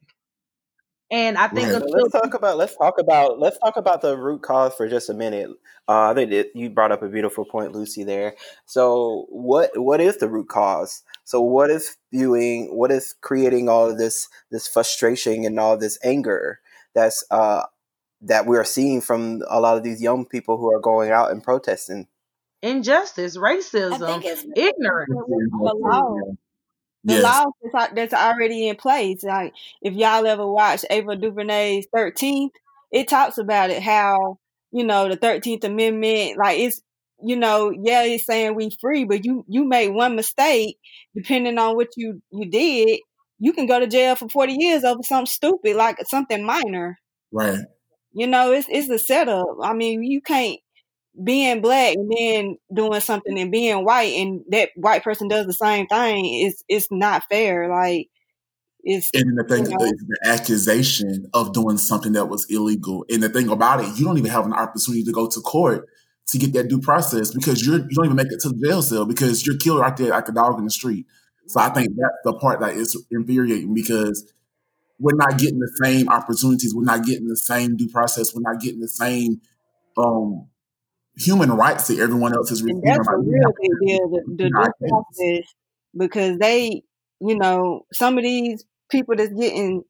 And 1.12 1.38
I 1.38 1.50
think 1.50 1.68
right. 1.68 1.84
let's 1.86 2.14
talk 2.14 2.34
about 2.34 2.58
let's 2.58 2.76
talk 2.78 2.98
about 2.98 3.38
let's 3.38 3.58
talk 3.58 3.76
about 3.76 4.02
the 4.02 4.18
root 4.18 4.42
cause 4.42 4.74
for 4.74 4.88
just 4.88 5.10
a 5.10 5.14
minute. 5.14 5.50
Uh, 5.86 6.10
I 6.10 6.14
think 6.14 6.32
it, 6.32 6.52
you 6.56 6.70
brought 6.70 6.94
up 6.94 7.04
a 7.04 7.10
beautiful 7.10 7.44
point, 7.44 7.74
Lucy. 7.74 8.06
There. 8.06 8.36
So 8.66 9.26
what 9.28 9.72
what 9.76 10.00
is 10.00 10.18
the 10.18 10.30
root 10.30 10.48
cause? 10.48 11.04
So 11.26 11.42
what 11.42 11.70
is 11.70 11.98
fueling? 12.12 12.70
What 12.78 12.92
is 12.94 13.14
creating 13.20 13.68
all 13.68 13.90
of 13.90 13.98
this 13.98 14.30
this 14.52 14.70
frustration 14.70 15.44
and 15.44 15.60
all 15.60 15.76
this 15.76 16.00
anger 16.02 16.62
that's 16.96 17.26
uh, 17.30 17.64
that 18.22 18.46
we 18.46 18.58
are 18.58 18.64
seeing 18.64 19.02
from 19.02 19.42
a 19.50 19.60
lot 19.60 19.76
of 19.76 19.84
these 19.84 20.02
young 20.02 20.26
people 20.26 20.58
who 20.58 20.74
are 20.74 20.80
going 20.80 21.12
out 21.12 21.32
and 21.32 21.44
protesting? 21.44 22.08
Injustice, 22.62 23.36
racism, 23.36 24.24
ignorance 24.56 25.12
the 27.04 27.14
yes. 27.14 27.24
laws 27.24 27.54
that's, 27.74 27.94
that's 27.94 28.14
already 28.14 28.68
in 28.68 28.76
place. 28.76 29.24
Like 29.24 29.54
if 29.82 29.94
y'all 29.94 30.26
ever 30.26 30.48
watch 30.48 30.86
Ava 30.90 31.16
DuVernay's 31.16 31.88
Thirteenth, 31.94 32.54
it 32.92 33.08
talks 33.08 33.38
about 33.38 33.70
it 33.70 33.82
how 33.82 34.38
you 34.72 34.84
know 34.84 35.10
the 35.10 35.16
Thirteenth 35.16 35.64
Amendment, 35.64 36.38
like 36.38 36.60
it's 36.60 36.82
you 37.24 37.36
know, 37.36 37.72
yeah, 37.72 38.04
it's 38.04 38.26
saying 38.26 38.56
we 38.56 38.76
free, 38.82 39.04
but 39.04 39.26
you 39.26 39.46
you 39.48 39.68
made 39.68 39.90
one 39.90 40.16
mistake, 40.16 40.78
depending 41.16 41.58
on 41.58 41.76
what 41.76 41.90
you 41.96 42.22
you 42.32 42.50
did, 42.50 43.00
you 43.40 43.54
can 43.54 43.66
go 43.66 43.80
to 43.80 43.88
jail 43.88 44.16
for 44.16 44.30
forty 44.30 44.56
years 44.58 44.84
over 44.84 45.02
something 45.04 45.28
stupid 45.28 45.76
like 45.76 45.98
something 46.08 46.44
minor. 46.44 47.00
Right. 47.32 47.60
You 48.14 48.28
know, 48.28 48.52
it's 48.52 48.68
it's 48.70 48.90
a 48.90 49.00
setup. 49.00 49.46
I 49.64 49.74
mean, 49.74 50.04
you 50.04 50.22
can't 50.22 50.60
being 51.22 51.62
black 51.62 51.96
and 51.96 52.12
then 52.16 52.58
doing 52.74 53.00
something 53.02 53.38
and 53.38 53.52
being 53.52 53.84
white 53.84 54.14
and 54.14 54.42
that 54.50 54.70
white 54.76 55.04
person 55.04 55.28
does 55.28 55.46
the 55.46 55.54
same 55.54 55.88
thing 55.88 56.26
is 56.26 56.64
it's 56.68 56.88
not 56.90 57.24
fair. 57.30 57.70
Like 57.70 58.08
it's 58.84 59.10
and 59.14 59.38
the 59.38 59.44
thing 59.44 59.66
you 59.66 59.78
know, 59.78 59.86
the 59.86 60.20
accusation 60.26 61.28
of 61.34 61.54
doing 61.54 61.78
something 61.78 62.14
that 62.14 62.26
was 62.26 62.46
illegal. 62.50 63.06
And 63.10 63.22
the 63.22 63.30
thing 63.30 63.50
about 63.50 63.82
it, 63.82 63.98
you 63.98 64.06
don't 64.06 64.18
even 64.18 64.32
have 64.32 64.46
an 64.46 64.54
opportunity 64.54 65.04
to 65.04 65.12
go 65.12 65.28
to 65.28 65.40
court 65.42 65.88
to 66.28 66.38
get 66.38 66.54
that 66.54 66.70
due 66.70 66.80
process 66.80 67.34
because 67.34 67.66
you're 67.66 67.80
you 67.80 67.96
don't 67.96 68.06
even 68.06 68.16
make 68.16 68.32
it 68.32 68.40
to 68.42 68.50
the 68.50 68.68
jail 68.68 68.82
cell 68.82 69.06
because 69.06 69.46
you're 69.46 69.58
killed 69.58 69.80
right 69.80 69.96
there 69.98 70.10
like 70.10 70.30
a 70.30 70.32
dog 70.32 70.58
in 70.60 70.66
the 70.66 70.72
street. 70.72 71.06
So 71.48 71.60
I 71.60 71.70
think 71.70 71.90
that's 71.90 72.18
the 72.24 72.34
part 72.34 72.62
that 72.62 72.76
is 72.76 72.96
infuriating 73.12 73.74
because 73.74 74.32
we're 75.00 75.16
not 75.16 75.38
getting 75.38 75.60
the 75.60 75.72
same 75.84 76.08
opportunities. 76.08 76.74
We're 76.74 76.84
not 76.84 77.04
getting 77.04 77.28
the 77.28 77.36
same 77.36 77.76
due 77.76 77.90
process. 77.90 78.34
We're 78.34 78.50
not 78.50 78.62
getting 78.62 78.80
the 78.80 78.88
same 78.88 79.42
um, 79.98 80.48
human 81.16 81.52
rights 81.52 81.88
that 81.88 82.00
everyone 82.00 82.34
else 82.34 82.52
is 82.52 82.64
receiving. 82.64 82.82
That's 82.84 83.08
a 83.08 83.18
real 83.18 83.54
big 83.62 83.72
deal, 83.88 84.10
the, 84.10 84.50
the 84.50 85.44
because 85.98 86.38
they, 86.38 86.84
you 87.20 87.38
know, 87.38 87.86
some 87.94 88.18
of 88.18 88.24
these 88.24 88.64
people 88.90 89.16
that's 89.16 89.34
getting 89.34 89.84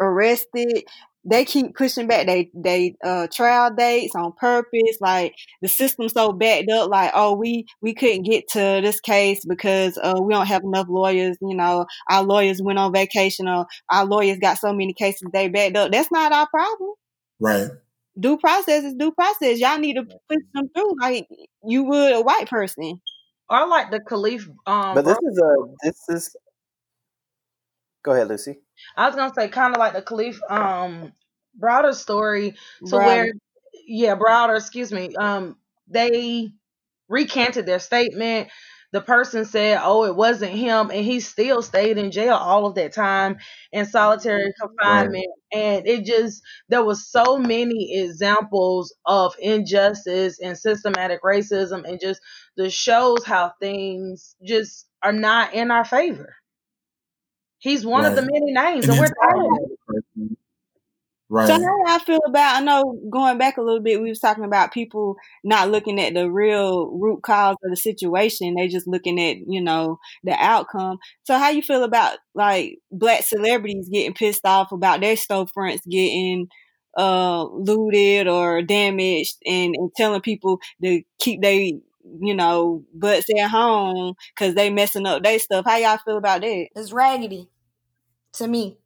arrested, 0.00 0.84
they 1.26 1.44
keep 1.44 1.74
pushing 1.74 2.06
back 2.06 2.26
they 2.26 2.50
they 2.54 2.94
uh 3.02 3.26
trial 3.32 3.74
dates 3.74 4.14
on 4.14 4.32
purpose 4.38 4.98
like 5.00 5.34
the 5.62 5.68
system's 5.68 6.12
so 6.12 6.32
backed 6.32 6.70
up 6.70 6.90
like 6.90 7.10
oh 7.14 7.34
we 7.34 7.64
we 7.80 7.94
couldn't 7.94 8.24
get 8.24 8.46
to 8.46 8.58
this 8.58 9.00
case 9.00 9.42
because 9.48 9.98
uh 10.02 10.20
we 10.20 10.34
don't 10.34 10.46
have 10.46 10.62
enough 10.64 10.86
lawyers 10.86 11.38
you 11.40 11.56
know 11.56 11.86
our 12.10 12.22
lawyers 12.22 12.60
went 12.62 12.78
on 12.78 12.92
vacation 12.92 13.48
or 13.48 13.66
our 13.90 14.04
lawyers 14.04 14.36
got 14.38 14.58
so 14.58 14.74
many 14.74 14.92
cases 14.92 15.26
they 15.32 15.48
backed 15.48 15.76
up. 15.76 15.90
That's 15.90 16.12
not 16.12 16.32
our 16.32 16.46
problem. 16.46 16.90
Right 17.40 17.70
due 18.18 18.38
process 18.38 18.84
is 18.84 18.94
due 18.94 19.12
process 19.12 19.58
y'all 19.58 19.78
need 19.78 19.94
to 19.94 20.04
push 20.04 20.42
them 20.54 20.68
through 20.74 20.94
like 21.00 21.26
you 21.66 21.84
would 21.84 22.12
a 22.12 22.20
white 22.20 22.48
person 22.48 23.00
or 23.50 23.66
like 23.66 23.90
the 23.90 24.00
Kalief 24.00 24.46
um 24.66 24.94
but 24.94 25.04
this 25.04 25.18
is 25.18 25.38
a 25.38 25.54
this 25.82 26.08
is 26.08 26.36
Go 28.04 28.12
ahead, 28.12 28.28
Lucy. 28.28 28.58
I 28.96 29.06
was 29.06 29.16
gonna 29.16 29.32
say 29.34 29.48
kind 29.48 29.74
of 29.74 29.78
like 29.80 29.94
the 29.94 30.02
Kalief 30.02 30.38
um 30.48 31.12
Browder 31.60 31.94
story 31.94 32.54
to 32.86 32.96
Browder. 32.96 33.06
where 33.06 33.32
yeah, 33.86 34.14
Browder, 34.14 34.56
excuse 34.56 34.92
me. 34.92 35.16
Um 35.16 35.56
they 35.88 36.50
recanted 37.08 37.66
their 37.66 37.80
statement. 37.80 38.48
The 38.94 39.00
person 39.00 39.44
said, 39.44 39.80
"Oh, 39.82 40.04
it 40.04 40.14
wasn't 40.14 40.52
him," 40.52 40.92
and 40.92 41.04
he 41.04 41.18
still 41.18 41.62
stayed 41.62 41.98
in 41.98 42.12
jail 42.12 42.36
all 42.36 42.64
of 42.64 42.76
that 42.76 42.92
time 42.92 43.38
in 43.72 43.86
solitary 43.86 44.52
confinement. 44.60 45.26
Right. 45.52 45.60
And 45.60 45.88
it 45.88 46.04
just 46.04 46.42
there 46.68 46.84
was 46.84 47.10
so 47.10 47.36
many 47.36 47.98
examples 48.00 48.94
of 49.04 49.34
injustice 49.40 50.38
and 50.38 50.56
systematic 50.56 51.22
racism, 51.24 51.82
and 51.84 51.98
just 52.00 52.20
the 52.56 52.70
shows 52.70 53.24
how 53.24 53.52
things 53.60 54.36
just 54.46 54.86
are 55.02 55.12
not 55.12 55.54
in 55.54 55.72
our 55.72 55.84
favor. 55.84 56.36
He's 57.58 57.84
one 57.84 58.04
right. 58.04 58.10
of 58.10 58.14
the 58.14 58.22
many 58.22 58.52
names, 58.52 58.84
and, 58.88 58.96
and 58.96 59.00
we're 59.00 59.08
tired. 59.08 59.63
Right. 61.30 61.46
So 61.46 61.54
how 61.54 61.84
I 61.86 61.98
feel 62.00 62.20
about 62.26 62.56
I 62.56 62.64
know 62.64 63.00
going 63.10 63.38
back 63.38 63.56
a 63.56 63.62
little 63.62 63.80
bit, 63.80 64.00
we 64.00 64.10
was 64.10 64.20
talking 64.20 64.44
about 64.44 64.72
people 64.72 65.16
not 65.42 65.70
looking 65.70 66.00
at 66.00 66.14
the 66.14 66.30
real 66.30 66.90
root 66.90 67.22
cause 67.22 67.56
of 67.64 67.70
the 67.70 67.76
situation. 67.76 68.54
They 68.54 68.68
just 68.68 68.86
looking 68.86 69.18
at, 69.20 69.38
you 69.48 69.60
know, 69.60 69.98
the 70.22 70.32
outcome. 70.32 70.98
So 71.24 71.38
how 71.38 71.50
you 71.50 71.62
feel 71.62 71.82
about 71.82 72.18
like 72.34 72.78
black 72.92 73.22
celebrities 73.22 73.88
getting 73.90 74.14
pissed 74.14 74.44
off 74.44 74.70
about 74.70 75.00
their 75.00 75.16
storefronts 75.16 75.80
getting 75.90 76.48
uh 76.96 77.44
looted 77.44 78.28
or 78.28 78.62
damaged 78.62 79.36
and, 79.46 79.74
and 79.76 79.90
telling 79.96 80.20
people 80.20 80.60
to 80.82 81.02
keep 81.18 81.42
their 81.42 81.70
you 82.20 82.34
know, 82.34 82.84
butts 82.94 83.26
at 83.38 83.48
home 83.50 84.14
because 84.34 84.54
they 84.54 84.68
messing 84.70 85.06
up 85.06 85.22
their 85.22 85.38
stuff. 85.38 85.64
How 85.64 85.78
y'all 85.78 85.98
feel 86.04 86.18
about 86.18 86.42
that? 86.42 86.68
It's 86.76 86.92
raggedy 86.92 87.48
to 88.34 88.46
me. 88.48 88.78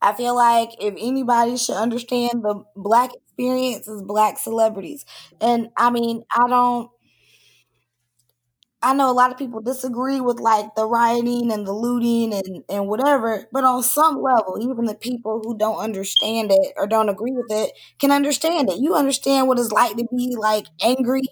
I 0.00 0.12
feel 0.12 0.34
like 0.34 0.70
if 0.80 0.94
anybody 0.98 1.56
should 1.56 1.76
understand 1.76 2.42
the 2.44 2.64
black 2.76 3.10
experience 3.14 3.88
is 3.88 4.02
black 4.02 4.38
celebrities. 4.38 5.04
And 5.40 5.68
I 5.76 5.90
mean, 5.90 6.22
I 6.34 6.48
don't 6.48 6.90
I 8.80 8.94
know 8.94 9.10
a 9.10 9.12
lot 9.12 9.32
of 9.32 9.38
people 9.38 9.60
disagree 9.60 10.20
with 10.20 10.38
like 10.38 10.76
the 10.76 10.86
rioting 10.86 11.50
and 11.50 11.66
the 11.66 11.72
looting 11.72 12.32
and, 12.32 12.62
and 12.68 12.86
whatever, 12.86 13.48
but 13.52 13.64
on 13.64 13.82
some 13.82 14.22
level, 14.22 14.56
even 14.60 14.84
the 14.84 14.94
people 14.94 15.40
who 15.42 15.58
don't 15.58 15.78
understand 15.78 16.52
it 16.52 16.74
or 16.76 16.86
don't 16.86 17.08
agree 17.08 17.32
with 17.32 17.50
it 17.50 17.72
can 17.98 18.12
understand 18.12 18.70
it. 18.70 18.78
You 18.78 18.94
understand 18.94 19.48
what 19.48 19.58
it's 19.58 19.72
like 19.72 19.96
to 19.96 20.06
be 20.16 20.36
like 20.38 20.66
angry 20.80 21.22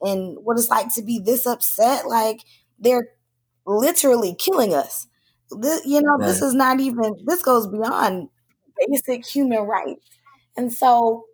and 0.00 0.38
what 0.42 0.58
it's 0.58 0.70
like 0.70 0.94
to 0.94 1.02
be 1.02 1.18
this 1.18 1.46
upset. 1.46 2.06
Like 2.08 2.40
they're 2.78 3.08
literally 3.66 4.34
killing 4.34 4.72
us. 4.72 5.06
This, 5.50 5.84
you 5.84 6.02
know, 6.02 6.16
right. 6.16 6.26
this 6.26 6.42
is 6.42 6.54
not 6.54 6.80
even, 6.80 7.14
this 7.24 7.42
goes 7.42 7.66
beyond 7.66 8.28
basic 8.88 9.26
human 9.26 9.60
rights. 9.60 10.06
And 10.56 10.72
so, 10.72 11.26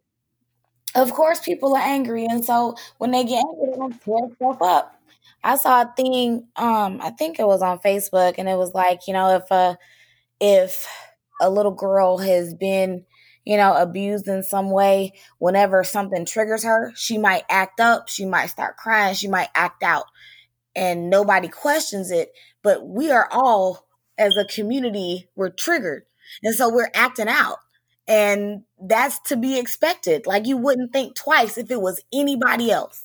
of 0.94 1.12
course, 1.12 1.40
people 1.40 1.74
are 1.74 1.82
angry. 1.82 2.26
And 2.26 2.44
so, 2.44 2.74
when 2.98 3.12
they 3.12 3.24
get 3.24 3.44
angry, 3.44 3.66
they're 3.66 3.78
going 3.78 3.92
to 3.92 3.98
tear 3.98 4.36
stuff 4.36 4.62
up. 4.62 5.00
I 5.42 5.56
saw 5.56 5.82
a 5.82 5.94
thing, 5.96 6.48
um, 6.56 7.00
I 7.00 7.10
think 7.10 7.38
it 7.38 7.46
was 7.46 7.62
on 7.62 7.78
Facebook, 7.78 8.34
and 8.36 8.48
it 8.48 8.58
was 8.58 8.74
like, 8.74 9.06
you 9.06 9.14
know, 9.14 9.36
if 9.36 9.50
a, 9.50 9.78
if 10.40 10.86
a 11.40 11.48
little 11.48 11.72
girl 11.72 12.18
has 12.18 12.52
been, 12.54 13.06
you 13.44 13.56
know, 13.56 13.74
abused 13.74 14.28
in 14.28 14.42
some 14.42 14.70
way, 14.70 15.14
whenever 15.38 15.82
something 15.82 16.26
triggers 16.26 16.62
her, 16.64 16.92
she 16.94 17.16
might 17.16 17.44
act 17.48 17.80
up, 17.80 18.08
she 18.08 18.26
might 18.26 18.46
start 18.46 18.76
crying, 18.76 19.14
she 19.14 19.28
might 19.28 19.48
act 19.54 19.82
out, 19.82 20.04
and 20.76 21.08
nobody 21.08 21.48
questions 21.48 22.10
it. 22.10 22.32
But 22.62 22.86
we 22.86 23.10
are 23.10 23.28
all 23.32 23.86
as 24.20 24.36
a 24.36 24.44
community 24.44 25.28
we're 25.34 25.50
triggered. 25.50 26.04
And 26.44 26.54
so 26.54 26.72
we're 26.72 26.90
acting 26.94 27.28
out. 27.28 27.56
And 28.06 28.62
that's 28.80 29.18
to 29.28 29.36
be 29.36 29.58
expected. 29.58 30.26
Like 30.26 30.46
you 30.46 30.56
wouldn't 30.56 30.92
think 30.92 31.16
twice 31.16 31.58
if 31.58 31.70
it 31.70 31.80
was 31.80 32.04
anybody 32.12 32.70
else. 32.70 33.04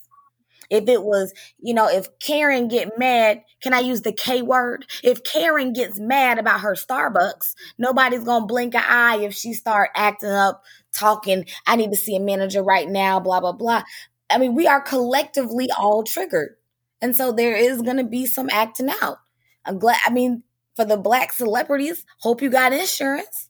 If 0.70 0.90
it 0.90 1.04
was, 1.04 1.32
you 1.60 1.76
know, 1.76 1.88
if 1.88 2.08
Karen 2.20 2.68
get 2.68 2.98
mad, 2.98 3.44
can 3.62 3.74
I 3.74 3.82
use 3.82 4.02
the 4.02 4.12
K 4.12 4.42
word? 4.42 4.86
If 5.04 5.24
Karen 5.24 5.74
gets 5.74 6.00
mad 6.00 6.40
about 6.40 6.62
her 6.62 6.74
Starbucks, 6.74 7.54
nobody's 7.78 8.24
gonna 8.24 8.48
blink 8.48 8.74
an 8.74 8.84
eye 8.84 9.18
if 9.18 9.34
she 9.36 9.54
start 9.54 9.92
acting 9.96 10.32
up, 10.32 10.64
talking, 10.92 11.46
I 11.68 11.76
need 11.76 11.92
to 11.92 11.98
see 11.98 12.16
a 12.16 12.20
manager 12.20 12.64
right 12.64 12.90
now, 12.90 13.20
blah, 13.20 13.40
blah, 13.40 13.52
blah. 13.52 13.84
I 14.30 14.40
mean, 14.40 14.56
we 14.56 14.66
are 14.66 14.82
collectively 14.82 15.70
all 15.78 16.04
triggered. 16.04 16.56
And 17.00 17.16
so 17.16 17.32
there 17.32 17.56
is 17.56 17.84
gonna 17.84 18.04
be 18.04 18.26
some 18.26 18.50
acting 18.52 18.90
out. 19.04 19.20
I'm 19.66 19.78
glad 19.78 20.00
I 20.04 20.10
mean, 20.10 20.44
for 20.76 20.86
the 20.86 20.98
black 20.98 21.34
celebrities. 21.34 22.06
Hope 22.20 22.42
you 22.42 22.50
got 22.50 22.74
insurance. 22.74 23.50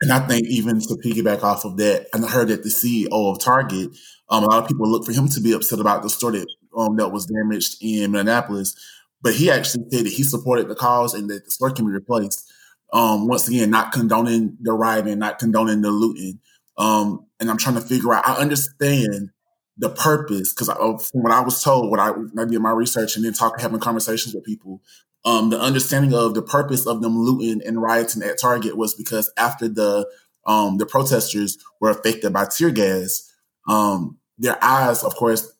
And 0.00 0.12
I 0.12 0.20
think 0.26 0.46
even 0.48 0.80
to 0.80 0.94
piggyback 1.04 1.42
off 1.42 1.64
of 1.64 1.76
that, 1.76 2.06
I 2.14 2.26
heard 2.26 2.48
that 2.48 2.62
the 2.62 2.68
CEO 2.68 3.08
of 3.10 3.40
Target, 3.40 3.90
um, 4.28 4.44
a 4.44 4.46
lot 4.46 4.62
of 4.62 4.68
people 4.68 4.90
look 4.90 5.04
for 5.04 5.12
him 5.12 5.28
to 5.28 5.40
be 5.40 5.52
upset 5.52 5.78
about 5.78 6.02
the 6.02 6.10
store 6.10 6.32
that 6.32 6.46
um, 6.76 6.96
that 6.96 7.08
was 7.08 7.26
damaged 7.26 7.76
in 7.80 8.12
Minneapolis, 8.12 8.74
but 9.22 9.34
he 9.34 9.50
actually 9.50 9.84
said 9.90 10.04
that 10.04 10.12
he 10.12 10.22
supported 10.22 10.68
the 10.68 10.74
cause 10.74 11.14
and 11.14 11.28
that 11.30 11.44
the 11.44 11.50
store 11.50 11.70
can 11.70 11.86
be 11.86 11.92
replaced. 11.92 12.50
Um, 12.92 13.26
once 13.26 13.48
again, 13.48 13.70
not 13.70 13.92
condoning 13.92 14.56
the 14.60 14.72
rioting, 14.72 15.18
not 15.18 15.38
condoning 15.38 15.82
the 15.82 15.90
looting. 15.90 16.40
Um, 16.76 17.26
and 17.40 17.50
I'm 17.50 17.58
trying 17.58 17.74
to 17.74 17.80
figure 17.80 18.14
out. 18.14 18.26
I 18.26 18.36
understand 18.36 19.30
the 19.78 19.88
purpose, 19.88 20.52
because 20.52 20.68
from 20.68 21.22
what 21.22 21.32
I 21.32 21.40
was 21.40 21.62
told, 21.62 21.90
what 21.90 22.00
I, 22.00 22.10
I 22.10 22.44
did 22.44 22.60
my 22.60 22.72
research 22.72 23.16
and 23.16 23.24
then 23.24 23.32
talking, 23.32 23.62
having 23.62 23.78
conversations 23.78 24.34
with 24.34 24.44
people, 24.44 24.82
um, 25.24 25.50
the 25.50 25.60
understanding 25.60 26.14
of 26.14 26.34
the 26.34 26.42
purpose 26.42 26.86
of 26.86 27.00
them 27.00 27.16
looting 27.16 27.62
and 27.64 27.80
rioting 27.80 28.22
at 28.22 28.40
Target 28.40 28.76
was 28.76 28.94
because 28.94 29.32
after 29.36 29.68
the 29.68 30.08
um, 30.46 30.78
the 30.78 30.86
protesters 30.86 31.58
were 31.80 31.90
affected 31.90 32.32
by 32.32 32.46
tear 32.46 32.70
gas, 32.70 33.30
um, 33.68 34.18
their 34.38 34.62
eyes, 34.64 35.04
of 35.04 35.14
course, 35.14 35.52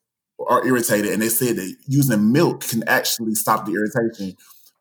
are 0.46 0.66
irritated, 0.66 1.12
and 1.12 1.20
they 1.20 1.28
said 1.28 1.56
that 1.56 1.76
using 1.86 2.32
milk 2.32 2.62
can 2.62 2.82
actually 2.88 3.34
stop 3.34 3.66
the 3.66 3.72
irritation. 3.72 4.36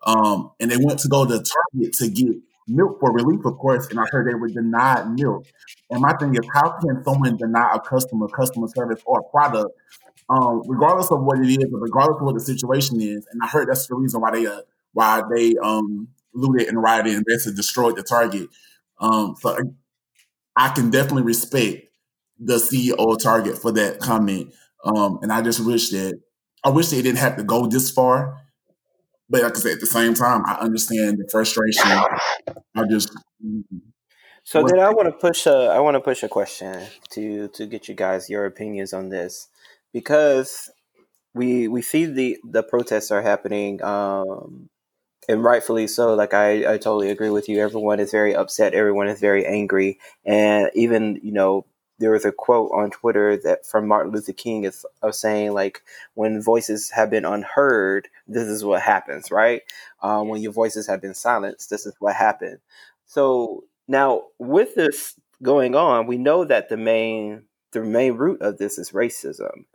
Um, 0.06 0.52
and 0.60 0.72
they 0.72 0.78
went 0.78 1.00
to 1.00 1.10
go 1.10 1.26
to 1.26 1.44
Target 1.44 1.94
to 1.96 2.10
get 2.10 2.36
milk 2.68 3.00
for 3.00 3.12
relief, 3.14 3.46
of 3.46 3.58
course, 3.58 3.88
and 3.88 4.00
I 4.00 4.04
heard 4.12 4.28
they 4.28 4.36
were 4.36 4.48
denied 4.48 5.12
milk. 5.12 5.46
And 5.90 6.02
my 6.02 6.14
thing 6.18 6.34
is, 6.34 6.48
how 6.54 6.78
can 6.80 7.04
someone 7.04 7.38
deny 7.38 7.72
a 7.74 7.80
customer 7.80 8.28
customer 8.28 8.68
service 8.76 9.02
or 9.06 9.20
a 9.20 9.24
product, 9.24 9.72
um, 10.30 10.62
regardless 10.68 11.12
of 11.12 11.22
what 11.24 11.40
it 11.40 11.50
is, 11.50 11.66
or 11.72 11.80
regardless 11.80 12.18
of 12.20 12.26
what 12.26 12.34
the 12.36 12.42
situation 12.42 13.02
is? 13.02 13.26
And 13.32 13.42
I 13.44 13.48
heard 13.48 13.70
that's 13.70 13.88
the 13.88 13.96
reason 13.96 14.22
why 14.22 14.32
they 14.32 14.46
uh, 14.48 14.62
why 14.94 15.24
they 15.34 15.56
um, 15.64 16.10
looted 16.34 16.68
and 16.68 16.82
rioted 16.82 17.16
and 17.16 17.26
basically 17.26 17.56
destroyed 17.56 17.96
the 17.96 18.04
Target. 18.04 18.50
Um, 19.00 19.36
so 19.40 19.58
I 20.56 20.70
can 20.70 20.90
definitely 20.90 21.24
respect 21.24 21.88
the 22.40 22.56
CEO 22.56 22.96
of 22.98 23.22
Target 23.22 23.58
for 23.58 23.72
that 23.74 24.00
comment. 24.00 24.54
Um, 24.84 25.20
and 25.22 25.32
I 25.32 25.42
just 25.42 25.66
wish 25.66 25.90
that 25.90 26.20
I 26.64 26.70
wish 26.70 26.90
they 26.90 27.02
didn't 27.02 27.20
have 27.20 27.38
to 27.38 27.44
go 27.44 27.68
this 27.68 27.90
far 27.90 28.42
but 29.30 29.44
like 29.44 29.56
I 29.56 29.60
said, 29.60 29.74
at 29.74 29.80
the 29.80 29.86
same 29.86 30.14
time, 30.14 30.44
I 30.46 30.56
understand 30.56 31.18
the 31.18 31.28
frustration. 31.30 31.90
I 32.76 32.84
just. 32.90 33.12
So 34.44 34.64
then 34.64 34.80
I 34.80 34.90
want 34.92 35.08
to 35.08 35.12
push 35.12 35.46
a 35.46 35.72
I 35.74 35.80
want 35.80 35.96
to 35.96 36.02
push 36.02 36.24
a 36.24 36.30
question 36.30 36.82
to 37.10 37.50
to 37.50 37.66
get 37.66 37.90
you 37.90 37.96
guys 37.96 38.30
your 38.30 38.46
opinions 38.46 38.94
on 38.94 39.10
this. 39.10 39.48
Because 39.94 40.70
we 41.34 41.68
we 41.68 41.82
see 41.82 42.06
the 42.06 42.38
the 42.50 42.64
protests 42.64 43.12
are 43.12 43.22
happening 43.22 43.84
um, 43.84 44.70
and 45.28 45.44
rightfully 45.44 45.88
so. 45.88 46.14
Like 46.14 46.34
I, 46.34 46.74
I 46.74 46.78
totally 46.78 47.10
agree 47.10 47.30
with 47.30 47.50
you. 47.50 47.60
Everyone 47.60 48.00
is 48.00 48.12
very 48.12 48.36
upset. 48.36 48.74
Everyone 48.74 49.10
is 49.10 49.20
very 49.20 49.46
angry. 49.46 50.00
And 50.26 50.70
even 50.74 51.20
you 51.22 51.34
know 51.34 51.66
there 52.00 52.12
was 52.12 52.26
a 52.26 52.32
quote 52.32 52.72
on 52.74 52.92
Twitter 52.92 53.38
that 53.38 53.66
from 53.66 53.88
Martin 53.88 54.12
Luther 54.12 54.34
King 54.34 54.64
is 54.64 54.86
of 55.02 55.16
saying 55.16 55.54
like 55.54 55.82
when 56.14 56.42
voices 56.42 56.92
have 56.92 57.10
been 57.10 57.26
unheard, 57.26 58.08
this 58.28 58.48
is 58.48 58.64
what 58.64 58.82
happens, 58.82 59.32
right? 59.32 59.64
Uh, 60.02 60.22
when 60.22 60.42
your 60.42 60.52
voices 60.52 60.88
have 60.88 61.02
been 61.02 61.14
silenced, 61.14 61.70
this 61.70 61.86
is 61.86 61.96
what 62.00 62.16
happened. 62.16 62.60
So 63.06 63.64
now 63.88 64.26
with 64.38 64.76
this 64.76 65.16
going 65.42 65.76
on, 65.76 66.08
we 66.08 66.18
know 66.18 66.46
that 66.46 66.70
the 66.70 66.78
main 66.78 67.44
the 67.72 67.82
main 67.84 68.14
root 68.14 68.42
of 68.42 68.58
this 68.58 68.78
is 68.78 68.92
racism. 68.92 69.66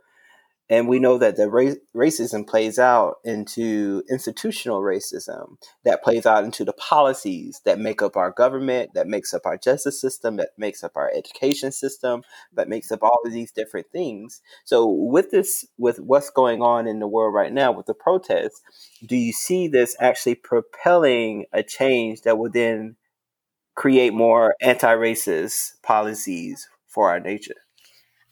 And 0.73 0.87
we 0.87 0.97
know 0.97 1.19
that 1.19 1.35
the 1.35 1.51
ra- 1.51 1.75
racism 1.95 2.47
plays 2.47 2.79
out 2.79 3.17
into 3.23 4.01
institutional 4.09 4.81
racism, 4.81 5.57
that 5.83 6.01
plays 6.03 6.25
out 6.25 6.45
into 6.45 6.65
the 6.65 6.73
policies 6.73 7.61
that 7.63 7.77
make 7.77 8.01
up 8.01 8.17
our 8.17 8.31
government, 8.31 8.95
that 8.95 9.05
makes 9.05 9.35
up 9.35 9.43
our 9.45 9.55
justice 9.55 10.01
system, 10.01 10.37
that 10.37 10.49
makes 10.57 10.83
up 10.83 10.93
our 10.95 11.11
education 11.15 11.71
system, 11.71 12.23
that 12.53 12.69
makes 12.69 12.91
up 12.91 13.03
all 13.03 13.21
of 13.23 13.31
these 13.31 13.51
different 13.51 13.85
things. 13.91 14.41
So, 14.65 14.87
with 14.89 15.29
this, 15.29 15.63
with 15.77 15.99
what's 15.99 16.31
going 16.31 16.63
on 16.63 16.87
in 16.87 16.97
the 16.97 17.07
world 17.07 17.35
right 17.35 17.53
now 17.53 17.71
with 17.71 17.85
the 17.85 17.93
protests, 17.93 18.59
do 19.05 19.15
you 19.15 19.31
see 19.31 19.67
this 19.67 19.95
actually 19.99 20.35
propelling 20.35 21.45
a 21.53 21.61
change 21.61 22.21
that 22.21 22.39
will 22.39 22.49
then 22.49 22.95
create 23.75 24.13
more 24.13 24.55
anti 24.59 24.95
racist 24.95 25.73
policies 25.83 26.67
for 26.87 27.11
our 27.11 27.19
nation? 27.19 27.57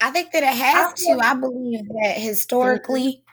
I 0.01 0.11
think 0.11 0.31
that 0.31 0.43
it 0.43 0.55
has 0.57 0.93
to. 0.95 1.19
I 1.21 1.35
believe 1.35 1.87
that 1.89 2.15
historically, 2.17 3.23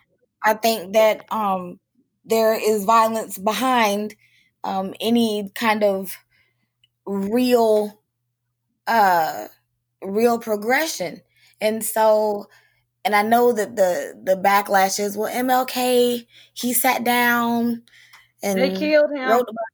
I 0.44 0.54
think 0.54 0.94
that 0.94 1.30
um, 1.32 1.80
there 2.24 2.54
is 2.54 2.84
violence 2.84 3.38
behind 3.38 4.16
um, 4.64 4.94
any 5.00 5.50
kind 5.54 5.84
of 5.84 6.16
real, 7.06 8.02
uh, 8.86 9.48
real 10.02 10.38
progression, 10.38 11.22
and 11.60 11.84
so, 11.84 12.46
and 13.04 13.14
I 13.16 13.22
know 13.22 13.52
that 13.52 13.76
the 13.76 14.20
the 14.22 14.36
backlash 14.36 15.00
is 15.00 15.16
well, 15.16 15.32
MLK 15.34 16.26
he 16.54 16.74
sat 16.74 17.04
down 17.04 17.84
and 18.42 18.62
they 18.62 18.70
killed 18.70 19.10
him. 19.12 19.20
Wrote 19.28 19.42
about 19.48 19.66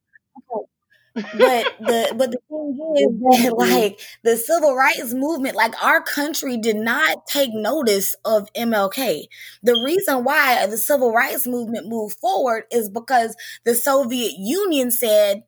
but 1.15 1.75
the 1.81 2.13
but 2.17 2.31
the 2.33 2.39
thing 2.49 2.79
is 2.97 3.21
that 3.21 3.55
like 3.57 4.01
the 4.25 4.37
civil 4.37 4.75
rights 4.75 5.15
movement, 5.15 5.55
like 5.55 5.81
our 5.83 6.03
country 6.03 6.57
did 6.57 6.77
not 6.77 7.27
take 7.27 7.51
notice 7.53 8.17
of 8.25 8.49
MLK. 8.55 9.25
The 9.63 9.81
reason 9.85 10.25
why 10.25 10.67
the 10.67 10.79
civil 10.79 11.13
rights 11.13 11.47
movement 11.47 11.89
moved 11.89 12.19
forward 12.19 12.65
is 12.73 12.89
because 12.91 13.37
the 13.65 13.75
Soviet 13.75 14.35
Union 14.39 14.91
said, 14.91 15.45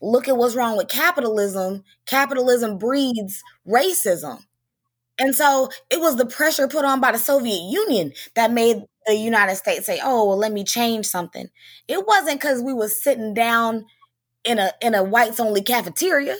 look 0.00 0.28
at 0.28 0.36
what's 0.36 0.54
wrong 0.54 0.76
with 0.76 0.88
capitalism. 0.88 1.84
Capitalism 2.06 2.78
breeds 2.78 3.42
racism. 3.68 4.40
And 5.18 5.34
so 5.34 5.70
it 5.90 6.00
was 6.00 6.16
the 6.16 6.26
pressure 6.26 6.66
put 6.66 6.84
on 6.84 7.00
by 7.00 7.12
the 7.12 7.18
Soviet 7.18 7.60
Union 7.70 8.12
that 8.34 8.52
made 8.52 8.78
the 9.06 9.14
United 9.14 9.56
States 9.56 9.86
say, 9.86 10.00
oh, 10.02 10.26
well, 10.26 10.38
let 10.38 10.52
me 10.52 10.64
change 10.64 11.06
something. 11.06 11.48
It 11.88 12.06
wasn't 12.06 12.40
because 12.40 12.62
we 12.62 12.72
were 12.72 12.88
sitting 12.88 13.34
down 13.34 13.84
in 14.44 14.58
a 14.58 14.72
in 14.80 14.94
a 14.94 15.02
whites 15.02 15.40
only 15.40 15.62
cafeteria. 15.62 16.36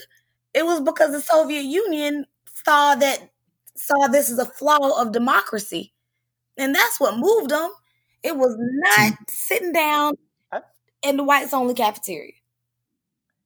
It 0.53 0.65
was 0.65 0.81
because 0.81 1.11
the 1.11 1.21
Soviet 1.21 1.63
Union 1.63 2.25
saw 2.65 2.95
that 2.95 3.29
saw 3.75 4.07
this 4.07 4.31
as 4.31 4.39
a 4.39 4.45
flaw 4.45 5.01
of 5.01 5.11
democracy, 5.11 5.93
and 6.57 6.73
that's 6.73 6.99
what 6.99 7.17
moved 7.17 7.49
them. 7.49 7.71
It 8.23 8.37
was 8.37 8.55
not 8.57 9.13
sitting 9.29 9.71
down 9.71 10.13
in 11.03 11.17
the 11.17 11.23
whites 11.23 11.53
only 11.53 11.73
cafeteria. 11.73 12.33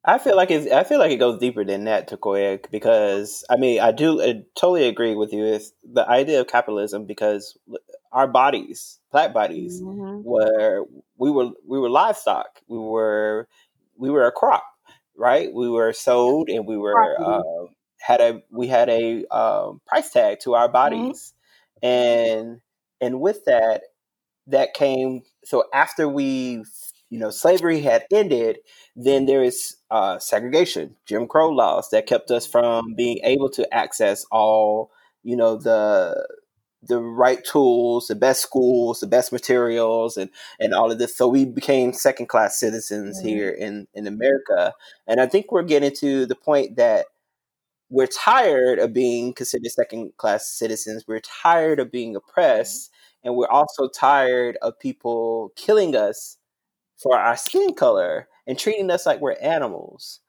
I 0.06 0.18
feel 0.18 0.38
like 0.38 0.50
it's. 0.50 0.72
I 0.72 0.84
feel 0.86 1.00
like 1.00 1.12
it 1.12 1.18
goes 1.18 1.40
deeper 1.40 1.66
than 1.66 1.84
that, 1.84 2.10
Takoya, 2.10 2.64
because 2.72 3.44
I 3.50 3.58
mean, 3.58 3.82
I 3.82 3.92
do 3.92 4.22
I 4.22 4.44
totally 4.56 4.88
agree 4.88 5.14
with 5.16 5.34
you. 5.34 5.44
It's 5.44 5.74
the 5.84 6.08
idea 6.08 6.40
of 6.40 6.48
capitalism 6.48 7.06
because 7.06 7.58
our 8.12 8.28
bodies, 8.28 9.00
black 9.12 9.34
bodies, 9.34 9.82
mm-hmm. 9.82 10.24
were 10.24 10.86
we 11.18 11.30
were 11.32 11.50
we 11.68 11.80
were 11.80 11.90
livestock. 11.90 12.62
We 12.68 12.78
were 12.78 13.50
we 14.00 14.10
were 14.10 14.26
a 14.26 14.32
crop, 14.32 14.64
right? 15.16 15.54
We 15.54 15.70
were 15.70 15.94
sold 15.94 16.50
and 16.50 16.66
we 16.66 16.78
were 16.78 17.22
uh, 17.22 17.68
had 18.00 18.22
a 18.22 18.42
we 18.50 18.68
had 18.68 18.90
a 18.90 19.26
um, 19.28 19.82
price 19.86 20.10
tag 20.10 20.40
to 20.42 20.56
our 20.56 20.66
mm-hmm. 20.66 20.74
bodies, 20.74 21.34
mm-hmm. 21.84 21.88
and 21.88 22.62
and 23.02 23.22
with 23.22 23.46
that, 23.46 23.82
that 24.48 24.74
came. 24.74 25.22
So 25.44 25.66
after 25.74 26.08
we, 26.08 26.64
you 27.10 27.20
know, 27.20 27.30
slavery 27.30 27.82
had 27.82 28.06
ended, 28.12 28.60
then 28.96 29.26
there 29.26 29.44
is 29.44 29.78
uh, 29.92 30.20
segregation, 30.20 30.96
Jim 31.06 31.28
Crow 31.28 31.50
laws 31.50 31.90
that 31.92 32.08
kept 32.08 32.32
us 32.32 32.48
from 32.48 32.96
being 32.96 33.20
able 33.24 33.50
to 33.52 33.74
access 33.74 34.26
all, 34.32 34.92
you 35.24 35.36
know, 35.36 35.56
the 35.58 36.28
the 36.82 37.00
right 37.00 37.44
tools, 37.44 38.08
the 38.08 38.16
best 38.16 38.42
schools, 38.42 39.00
the 39.00 39.08
best 39.08 39.32
materials, 39.32 40.18
and 40.18 40.30
and 40.60 40.74
all 40.74 40.92
of 40.92 41.00
this. 41.00 41.16
So 41.16 41.28
we 41.28 41.46
became 41.46 41.94
second 41.94 42.28
class 42.28 42.60
citizens 42.60 43.20
mm-hmm. 43.20 43.28
here 43.28 43.50
in 43.50 43.88
in 43.94 44.08
America, 44.08 44.74
and 45.08 45.20
I 45.20 45.28
think 45.28 45.52
we're 45.52 45.64
getting 45.64 45.94
to 45.98 46.26
the 46.26 46.36
point 46.36 46.78
that 46.78 47.08
we're 47.90 48.08
tired 48.08 48.80
of 48.80 48.94
being 48.94 49.34
considered 49.34 49.72
second 49.72 50.14
class 50.18 50.48
citizens. 50.48 51.06
We're 51.08 51.22
tired 51.22 51.80
of 51.80 51.92
being 51.92 52.16
oppressed, 52.16 52.92
mm-hmm. 52.92 53.28
and 53.28 53.36
we're 53.38 53.50
also 53.50 53.88
tired 53.90 54.58
of 54.62 54.80
people 54.80 55.52
killing 55.56 55.96
us 55.96 56.38
for 56.98 57.18
our 57.18 57.38
skin 57.38 57.74
color 57.74 58.28
and 58.46 58.58
treating 58.58 58.92
us 58.92 59.06
like 59.06 59.22
we're 59.22 59.38
animals. 59.42 60.20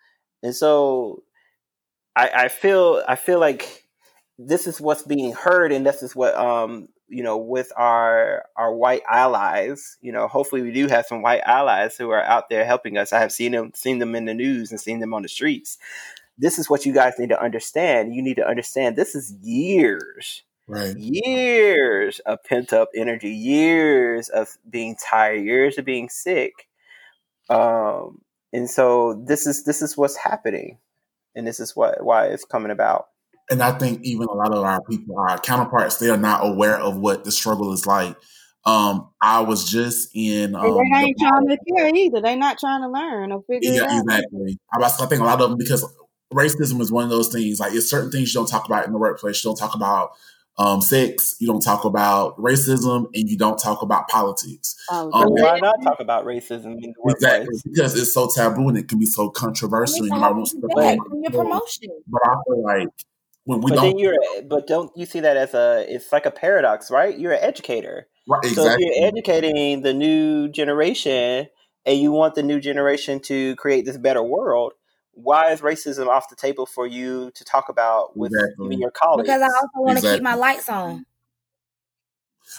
And 0.42 0.54
so 0.54 1.22
I, 2.16 2.30
I 2.34 2.48
feel 2.48 3.02
I 3.06 3.16
feel 3.16 3.40
like 3.40 3.86
this 4.46 4.66
is 4.66 4.80
what's 4.80 5.02
being 5.02 5.32
heard 5.32 5.70
and 5.70 5.84
this 5.84 6.02
is 6.02 6.16
what 6.16 6.34
um 6.34 6.88
you 7.08 7.22
know 7.22 7.36
with 7.36 7.70
our 7.76 8.44
our 8.56 8.74
white 8.74 9.02
allies 9.08 9.98
you 10.00 10.12
know 10.12 10.26
hopefully 10.28 10.62
we 10.62 10.72
do 10.72 10.86
have 10.86 11.04
some 11.04 11.20
white 11.20 11.42
allies 11.44 11.96
who 11.96 12.10
are 12.10 12.22
out 12.22 12.48
there 12.48 12.64
helping 12.64 12.96
us. 12.96 13.12
I 13.12 13.18
have 13.20 13.32
seen 13.32 13.52
them 13.52 13.72
seen 13.74 13.98
them 13.98 14.14
in 14.14 14.24
the 14.24 14.34
news 14.34 14.70
and 14.70 14.80
seen 14.80 15.00
them 15.00 15.12
on 15.12 15.22
the 15.22 15.28
streets. 15.28 15.76
This 16.38 16.58
is 16.58 16.70
what 16.70 16.86
you 16.86 16.94
guys 16.94 17.14
need 17.18 17.28
to 17.28 17.42
understand. 17.42 18.14
You 18.14 18.22
need 18.22 18.36
to 18.36 18.48
understand 18.48 18.96
this 18.96 19.14
is 19.14 19.34
years 19.42 20.42
right. 20.66 20.96
years 20.96 22.20
of 22.20 22.42
pent 22.44 22.72
up 22.72 22.88
energy 22.96 23.30
years 23.30 24.30
of 24.30 24.56
being 24.68 24.96
tired 24.96 25.44
years 25.44 25.76
of 25.76 25.84
being 25.84 26.08
sick. 26.08 26.68
Um 27.50 28.22
and 28.52 28.70
so 28.70 29.22
this 29.26 29.46
is 29.46 29.64
this 29.64 29.82
is 29.82 29.98
what's 29.98 30.16
happening. 30.16 30.78
And 31.34 31.46
this 31.46 31.60
is 31.60 31.76
what 31.76 32.02
why 32.02 32.28
it's 32.28 32.46
coming 32.46 32.70
about 32.70 33.08
and 33.50 33.62
I 33.62 33.72
think 33.72 34.00
even 34.02 34.28
a 34.28 34.32
lot 34.32 34.52
of 34.52 34.62
our 34.64 34.80
people, 34.82 35.18
our 35.18 35.38
counterparts, 35.38 35.96
they 35.96 36.08
are 36.08 36.16
not 36.16 36.46
aware 36.46 36.76
of 36.76 36.96
what 36.96 37.24
the 37.24 37.32
struggle 37.32 37.72
is 37.72 37.86
like. 37.86 38.16
Um, 38.64 39.08
I 39.20 39.40
was 39.40 39.68
just 39.68 40.10
in. 40.14 40.54
Um, 40.54 40.62
they 40.62 40.98
ain't 40.98 41.18
the 41.18 41.26
trying 41.28 41.48
to 41.48 41.58
care 41.74 41.94
either. 41.94 42.20
They're 42.20 42.36
not 42.36 42.58
trying 42.58 42.82
to 42.82 42.88
learn 42.88 43.32
or 43.32 43.42
figure 43.42 43.72
yeah, 43.72 43.84
it 43.84 43.90
out. 43.90 44.00
Exactly. 44.02 44.58
I, 44.72 44.82
I 44.84 45.06
think 45.06 45.20
a 45.20 45.24
lot 45.24 45.40
of 45.40 45.50
them 45.50 45.58
because 45.58 45.84
racism 46.32 46.80
is 46.80 46.92
one 46.92 47.04
of 47.04 47.10
those 47.10 47.28
things. 47.28 47.58
Like, 47.58 47.72
it's 47.74 47.90
certain 47.90 48.10
things 48.10 48.32
you 48.32 48.40
don't 48.40 48.48
talk 48.48 48.66
about 48.66 48.86
in 48.86 48.92
the 48.92 48.98
workplace. 48.98 49.42
You 49.42 49.50
don't 49.50 49.56
talk 49.56 49.74
about 49.74 50.10
um, 50.58 50.82
sex. 50.82 51.36
You 51.40 51.46
don't 51.46 51.62
talk 51.62 51.84
about 51.84 52.36
racism, 52.36 53.06
and 53.14 53.28
you 53.28 53.38
don't 53.38 53.58
talk 53.58 53.80
about 53.82 54.08
politics. 54.08 54.76
Um, 54.92 55.10
um, 55.14 55.28
why 55.30 55.58
not 55.58 55.82
talk 55.82 56.00
about 56.00 56.26
racism 56.26 56.74
in 56.82 56.92
the 56.92 56.94
workplace? 57.02 57.40
Exactly, 57.40 57.60
because 57.64 57.98
it's 57.98 58.12
so 58.12 58.28
taboo 58.28 58.68
and 58.68 58.76
it 58.76 58.88
can 58.88 58.98
be 58.98 59.06
so 59.06 59.30
controversial. 59.30 60.04
And 60.04 60.14
you 60.14 60.20
might 60.20 60.32
want 60.32 60.50
to 60.50 61.20
your 61.22 61.30
promotion. 61.30 61.88
But 62.06 62.20
I 62.24 62.34
feel 62.46 62.62
like 62.62 62.88
when 63.44 63.60
we 63.60 63.70
but 63.70 63.76
don't. 63.76 63.84
Then 63.84 63.98
you're, 63.98 64.16
but 64.48 64.66
don't 64.66 64.90
you 64.96 65.06
see 65.06 65.20
that 65.20 65.36
as 65.36 65.54
a? 65.54 65.84
It's 65.88 66.12
like 66.12 66.26
a 66.26 66.30
paradox, 66.30 66.90
right? 66.90 67.18
You're 67.18 67.32
an 67.32 67.42
educator, 67.42 68.08
right? 68.28 68.44
Exactly. 68.44 68.64
So 68.64 68.72
if 68.72 68.78
you're 68.80 69.06
educating 69.06 69.82
the 69.82 69.94
new 69.94 70.48
generation, 70.48 71.48
and 71.86 71.98
you 71.98 72.12
want 72.12 72.34
the 72.34 72.42
new 72.42 72.60
generation 72.60 73.20
to 73.20 73.56
create 73.56 73.84
this 73.84 73.96
better 73.96 74.22
world, 74.22 74.72
why 75.12 75.50
is 75.50 75.60
racism 75.60 76.06
off 76.06 76.28
the 76.28 76.36
table 76.36 76.66
for 76.66 76.86
you 76.86 77.30
to 77.34 77.44
talk 77.44 77.68
about 77.68 78.16
with 78.16 78.32
exactly. 78.32 78.66
even 78.66 78.78
your 78.80 78.90
colleagues? 78.90 79.28
Because 79.28 79.42
I 79.42 79.46
also 79.46 79.68
want 79.74 79.98
to 79.98 80.12
keep 80.14 80.22
my 80.22 80.34
lights 80.34 80.68
on. 80.68 81.04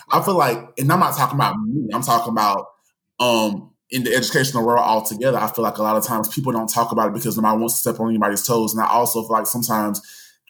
I 0.10 0.22
feel 0.22 0.38
like, 0.38 0.58
and 0.78 0.92
I'm 0.92 1.00
not 1.00 1.16
talking 1.16 1.36
about 1.36 1.56
me. 1.60 1.90
I'm 1.94 2.02
talking 2.02 2.32
about 2.32 2.68
um 3.20 3.72
in 3.90 4.04
the 4.04 4.16
educational 4.16 4.66
world 4.66 4.80
altogether. 4.80 5.38
I 5.38 5.48
feel 5.52 5.64
like 5.64 5.78
a 5.78 5.84
lot 5.84 5.98
of 5.98 6.06
times 6.06 6.34
people 6.34 6.52
don't 6.54 6.70
talk 6.70 6.92
about 6.92 7.10
it 7.10 7.14
because 7.14 7.36
nobody 7.36 7.60
wants 7.60 7.76
to 7.76 7.80
step 7.82 8.00
on 8.00 8.10
anybody's 8.10 8.46
toes, 8.46 8.74
and 8.74 8.82
I 8.82 8.88
also 8.88 9.22
feel 9.22 9.32
like 9.32 9.48
sometimes 9.48 10.02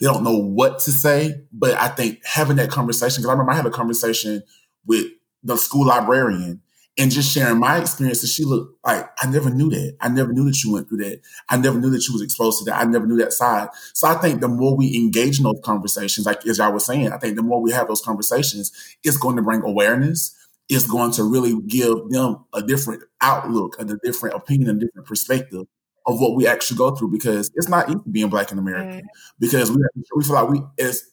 they 0.02 0.08
don't 0.08 0.24
know 0.24 0.36
what 0.36 0.80
to 0.80 0.92
say. 0.92 1.36
But 1.54 1.76
I 1.76 1.88
think 1.88 2.20
having 2.26 2.58
that 2.58 2.72
conversation, 2.72 3.22
because 3.22 3.30
I 3.30 3.34
remember 3.34 3.52
I 3.52 3.56
had 3.56 3.68
a 3.68 3.72
conversation 3.72 4.44
with 4.86 5.06
the 5.44 5.58
school 5.58 5.86
librarian 5.86 6.62
and 6.98 7.12
just 7.12 7.32
sharing 7.32 7.60
my 7.60 7.78
experience. 7.78 8.24
experiences. 8.24 8.34
She 8.34 8.44
looked 8.44 8.86
like, 8.86 9.10
I 9.22 9.28
never 9.30 9.50
knew 9.50 9.70
that. 9.70 9.96
I 10.02 10.10
never 10.10 10.34
knew 10.34 10.44
that 10.46 10.62
you 10.64 10.74
went 10.74 10.90
through 10.90 10.98
that. 10.98 11.22
I 11.48 11.58
never 11.58 11.80
knew 11.80 11.92
that 11.92 12.06
you 12.08 12.14
was 12.14 12.22
exposed 12.22 12.60
to 12.60 12.66
that. 12.66 12.80
I 12.80 12.84
never 12.84 13.06
knew 13.06 13.18
that 13.18 13.32
side. 13.32 13.70
So 13.94 14.08
I 14.08 14.16
think 14.16 14.42
the 14.42 14.48
more 14.48 14.76
we 14.76 14.98
engage 14.98 15.38
in 15.38 15.44
those 15.44 15.62
conversations, 15.64 16.26
like 16.26 16.46
as 16.48 16.58
y'all 16.58 16.74
was 16.74 16.86
saying, 16.86 17.12
I 17.12 17.18
think 17.18 17.38
the 17.38 17.44
more 17.44 17.62
we 17.62 17.72
have 17.72 17.88
those 17.88 18.02
conversations, 18.02 18.72
it's 19.04 19.18
going 19.18 19.36
to 19.38 19.42
bring 19.42 19.62
awareness. 19.62 20.36
It's 20.68 20.86
going 20.86 21.12
to 21.14 21.24
really 21.24 21.62
give 21.68 22.10
them 22.10 22.46
a 22.54 22.62
different 22.62 23.04
outlook, 23.22 23.76
a 23.80 23.86
different 24.04 24.36
opinion, 24.36 24.78
a 24.78 24.80
different 24.80 25.08
perspective 25.08 25.68
of 26.12 26.20
what 26.20 26.36
we 26.36 26.48
actually 26.48 26.78
go 26.78 26.96
through 26.96 27.12
because 27.12 27.52
it's 27.56 27.70
not 27.70 27.90
easy 27.90 28.00
being 28.12 28.30
black 28.30 28.52
in 28.52 28.60
America 28.60 29.02
mm. 29.02 29.08
because 29.40 29.72
we 29.72 29.78
we 30.16 30.24
feel 30.24 30.36
like 30.36 30.50
we 30.50 30.62
as 30.80 31.04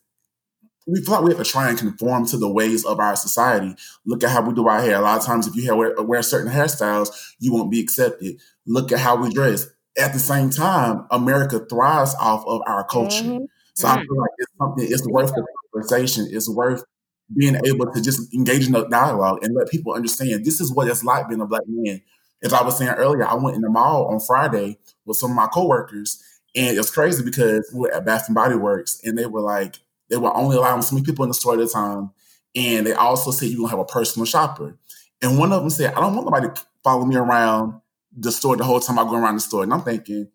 we 0.88 1.02
feel 1.02 1.14
like 1.14 1.24
we 1.24 1.30
have 1.34 1.44
to 1.44 1.50
try 1.50 1.68
and 1.68 1.78
conform 1.78 2.26
to 2.26 2.38
the 2.38 2.48
ways 2.48 2.84
of 2.84 2.98
our 2.98 3.14
society. 3.14 3.74
Look 4.06 4.24
at 4.24 4.30
how 4.30 4.40
we 4.42 4.54
do 4.54 4.66
our 4.66 4.80
hair. 4.80 4.96
A 4.96 5.00
lot 5.00 5.18
of 5.18 5.24
times, 5.24 5.46
if 5.46 5.54
you 5.54 5.76
wear, 5.76 5.94
wear 6.02 6.22
certain 6.22 6.50
hairstyles, 6.50 7.34
you 7.38 7.52
won't 7.52 7.70
be 7.70 7.80
accepted. 7.80 8.40
Look 8.66 8.90
at 8.90 8.98
how 8.98 9.16
we 9.16 9.30
dress. 9.30 9.68
At 9.98 10.14
the 10.14 10.18
same 10.18 10.48
time, 10.48 11.06
America 11.10 11.60
thrives 11.68 12.14
off 12.18 12.44
of 12.46 12.62
our 12.66 12.84
culture. 12.84 13.22
Mm-hmm. 13.22 13.44
So 13.74 13.86
mm-hmm. 13.86 13.98
I 13.98 14.02
feel 14.02 14.18
like 14.18 14.30
it's 14.38 14.52
something. 14.58 14.86
It's 14.88 15.06
worth 15.06 15.34
the 15.34 15.46
conversation. 15.72 16.28
It's 16.30 16.48
worth 16.48 16.82
being 17.36 17.56
able 17.66 17.92
to 17.92 18.00
just 18.00 18.32
engage 18.32 18.66
in 18.66 18.74
a 18.74 18.88
dialogue 18.88 19.40
and 19.42 19.54
let 19.54 19.68
people 19.68 19.92
understand 19.92 20.44
this 20.44 20.60
is 20.60 20.72
what 20.72 20.88
it's 20.88 21.04
like 21.04 21.28
being 21.28 21.42
a 21.42 21.46
black 21.46 21.62
man. 21.66 22.00
As 22.42 22.52
I 22.52 22.62
was 22.62 22.78
saying 22.78 22.90
earlier, 22.92 23.26
I 23.26 23.34
went 23.34 23.56
in 23.56 23.62
the 23.62 23.70
mall 23.70 24.06
on 24.06 24.20
Friday 24.20 24.78
with 25.04 25.16
some 25.16 25.30
of 25.30 25.36
my 25.36 25.48
coworkers, 25.48 26.22
and 26.54 26.78
it's 26.78 26.90
crazy 26.90 27.24
because 27.24 27.70
we 27.74 27.88
are 27.88 27.94
at 27.94 28.04
Bath 28.06 28.24
and 28.28 28.34
Body 28.34 28.54
Works, 28.54 29.00
and 29.04 29.18
they 29.18 29.26
were 29.26 29.40
like, 29.40 29.76
they 30.08 30.16
were 30.16 30.34
only 30.36 30.56
allowing 30.56 30.82
so 30.82 30.94
many 30.94 31.04
people 31.04 31.24
in 31.24 31.28
the 31.30 31.34
store 31.34 31.54
at 31.54 31.60
a 31.60 31.68
time. 31.68 32.10
And 32.56 32.86
they 32.86 32.92
also 32.92 33.30
said 33.30 33.48
you're 33.50 33.58
gonna 33.58 33.70
have 33.70 33.78
a 33.78 33.84
personal 33.84 34.26
shopper. 34.26 34.76
And 35.20 35.38
one 35.38 35.52
of 35.52 35.60
them 35.60 35.70
said, 35.70 35.92
I 35.94 36.00
don't 36.00 36.14
want 36.14 36.26
nobody 36.26 36.48
to 36.48 36.66
follow 36.82 37.04
me 37.04 37.16
around 37.16 37.80
the 38.16 38.32
store 38.32 38.56
the 38.56 38.64
whole 38.64 38.80
time 38.80 38.98
I 38.98 39.04
go 39.04 39.16
around 39.16 39.34
the 39.34 39.40
store. 39.40 39.62
And 39.62 39.72
I'm 39.72 39.82
thinking, 39.82 40.28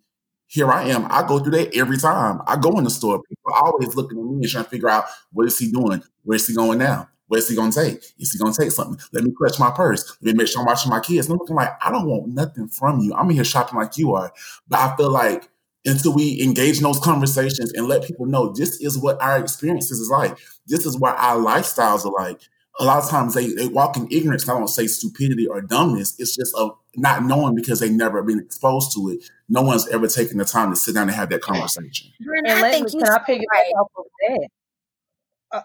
here 0.47 0.71
I 0.71 0.83
am. 0.89 1.07
I 1.09 1.25
go 1.27 1.39
through 1.39 1.53
that 1.53 1.75
every 1.75 1.97
time. 1.97 2.41
I 2.45 2.57
go 2.57 2.77
in 2.77 2.83
the 2.83 2.89
store. 2.89 3.21
People 3.23 3.53
are 3.53 3.63
always 3.63 3.95
looking 3.95 4.19
at 4.19 4.25
me 4.25 4.35
and 4.35 4.49
trying 4.49 4.65
to 4.65 4.69
figure 4.69 4.89
out 4.89 5.05
what 5.31 5.47
is 5.47 5.57
he 5.57 5.71
doing? 5.71 6.03
Where's 6.23 6.47
he 6.47 6.53
going 6.53 6.79
now? 6.79 7.09
What's 7.33 7.49
he 7.49 7.55
gonna 7.55 7.71
take? 7.71 8.13
Is 8.19 8.31
he 8.31 8.37
gonna 8.37 8.53
take 8.53 8.69
something? 8.69 9.03
Let 9.11 9.23
me 9.23 9.31
clutch 9.35 9.59
my 9.59 9.71
purse. 9.71 10.15
Let 10.21 10.35
me 10.35 10.37
make 10.37 10.47
sure 10.47 10.61
I'm 10.61 10.67
watching 10.67 10.91
my 10.91 10.99
kids. 10.99 11.25
And 11.25 11.33
I'm 11.33 11.39
looking 11.39 11.55
like, 11.55 11.71
I 11.83 11.89
don't 11.89 12.05
want 12.05 12.27
nothing 12.27 12.67
from 12.67 12.99
you. 12.99 13.11
I'm 13.15 13.27
here 13.31 13.43
shopping 13.43 13.79
like 13.79 13.97
you 13.97 14.13
are. 14.13 14.31
But 14.67 14.79
I 14.79 14.95
feel 14.95 15.09
like 15.09 15.49
until 15.83 16.13
we 16.13 16.43
engage 16.43 16.77
in 16.77 16.83
those 16.83 16.99
conversations 16.99 17.73
and 17.73 17.87
let 17.87 18.03
people 18.03 18.27
know 18.27 18.53
this 18.53 18.79
is 18.81 18.99
what 18.99 19.19
our 19.19 19.39
experiences 19.39 19.99
is 19.99 20.11
like. 20.11 20.37
This 20.67 20.85
is 20.85 20.95
what 20.95 21.17
our 21.17 21.37
lifestyles 21.37 22.05
are 22.05 22.11
like. 22.11 22.39
A 22.79 22.85
lot 22.85 23.03
of 23.03 23.09
times 23.09 23.33
they, 23.33 23.51
they 23.51 23.67
walk 23.67 23.97
in 23.97 24.07
ignorance. 24.11 24.47
I 24.47 24.53
don't 24.53 24.67
say 24.67 24.85
stupidity 24.85 25.47
or 25.47 25.59
dumbness. 25.59 26.19
It's 26.19 26.35
just 26.35 26.53
a 26.55 26.69
not 26.95 27.23
knowing 27.23 27.55
because 27.55 27.79
they've 27.79 27.91
never 27.91 28.21
been 28.21 28.41
exposed 28.41 28.93
to 28.93 29.09
it. 29.09 29.27
No 29.49 29.63
one's 29.63 29.87
ever 29.87 30.07
taken 30.07 30.37
the 30.37 30.45
time 30.45 30.69
to 30.69 30.75
sit 30.75 30.93
down 30.93 31.07
and 31.07 31.15
have 31.15 31.31
that 31.31 31.41
conversation. 31.41 32.11
And 32.19 32.47
I 32.47 32.69
think 32.69 32.91
can 32.91 33.01
I 33.01 33.17
piggyback 33.17 33.41
right. 33.51 33.73
off 33.79 33.87
of 33.97 34.05
that? 34.21 34.49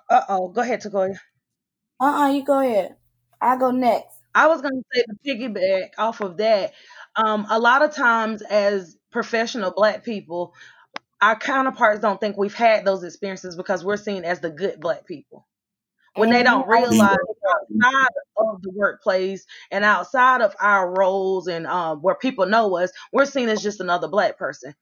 Uh 0.09 0.21
oh, 0.31 0.49
go 0.49 0.63
ahead, 0.63 0.81
Takoya. 0.81 1.19
Uh 2.01 2.05
uh-uh, 2.05 2.29
uh 2.29 2.31
you 2.33 2.45
go 2.45 2.61
ahead. 2.61 2.97
I 3.41 3.57
go 3.57 3.71
next. 3.71 4.15
I 4.35 4.47
was 4.47 4.61
going 4.61 4.75
to 4.75 4.85
say 4.93 5.05
the 5.07 5.35
piggyback 5.35 5.91
off 5.99 6.21
of 6.21 6.37
that. 6.37 6.73
Um, 7.17 7.47
a 7.51 7.59
lot 7.59 7.83
of 7.83 7.95
times, 7.95 8.43
as 8.43 8.97
professional 9.11 9.73
black 9.73 10.05
people, 10.05 10.55
our 11.21 11.37
counterparts 11.37 12.01
don't 12.01 12.21
think 12.21 12.37
we've 12.37 12.55
had 12.55 12.85
those 12.85 13.03
experiences 13.03 13.57
because 13.57 13.85
we're 13.85 13.97
seen 13.97 14.25
as 14.25 14.41
the 14.41 14.51
good 14.51 14.81
black 14.81 15.07
people. 15.07 15.47
When 16.15 16.31
they 16.31 16.43
don't 16.43 16.69
realize 16.69 17.17
outside 17.81 18.09
of 18.37 18.63
the 18.63 18.71
workplace 18.75 19.47
and 19.71 19.85
outside 19.85 20.41
of 20.41 20.55
our 20.61 20.93
roles 20.99 21.47
and 21.47 21.67
um, 21.67 22.03
where 22.03 22.17
people 22.17 22.47
know 22.47 22.77
us, 22.77 22.91
we're 23.13 23.25
seen 23.25 23.49
as 23.49 23.63
just 23.63 23.81
another 23.81 24.09
black 24.09 24.37
person. 24.37 24.75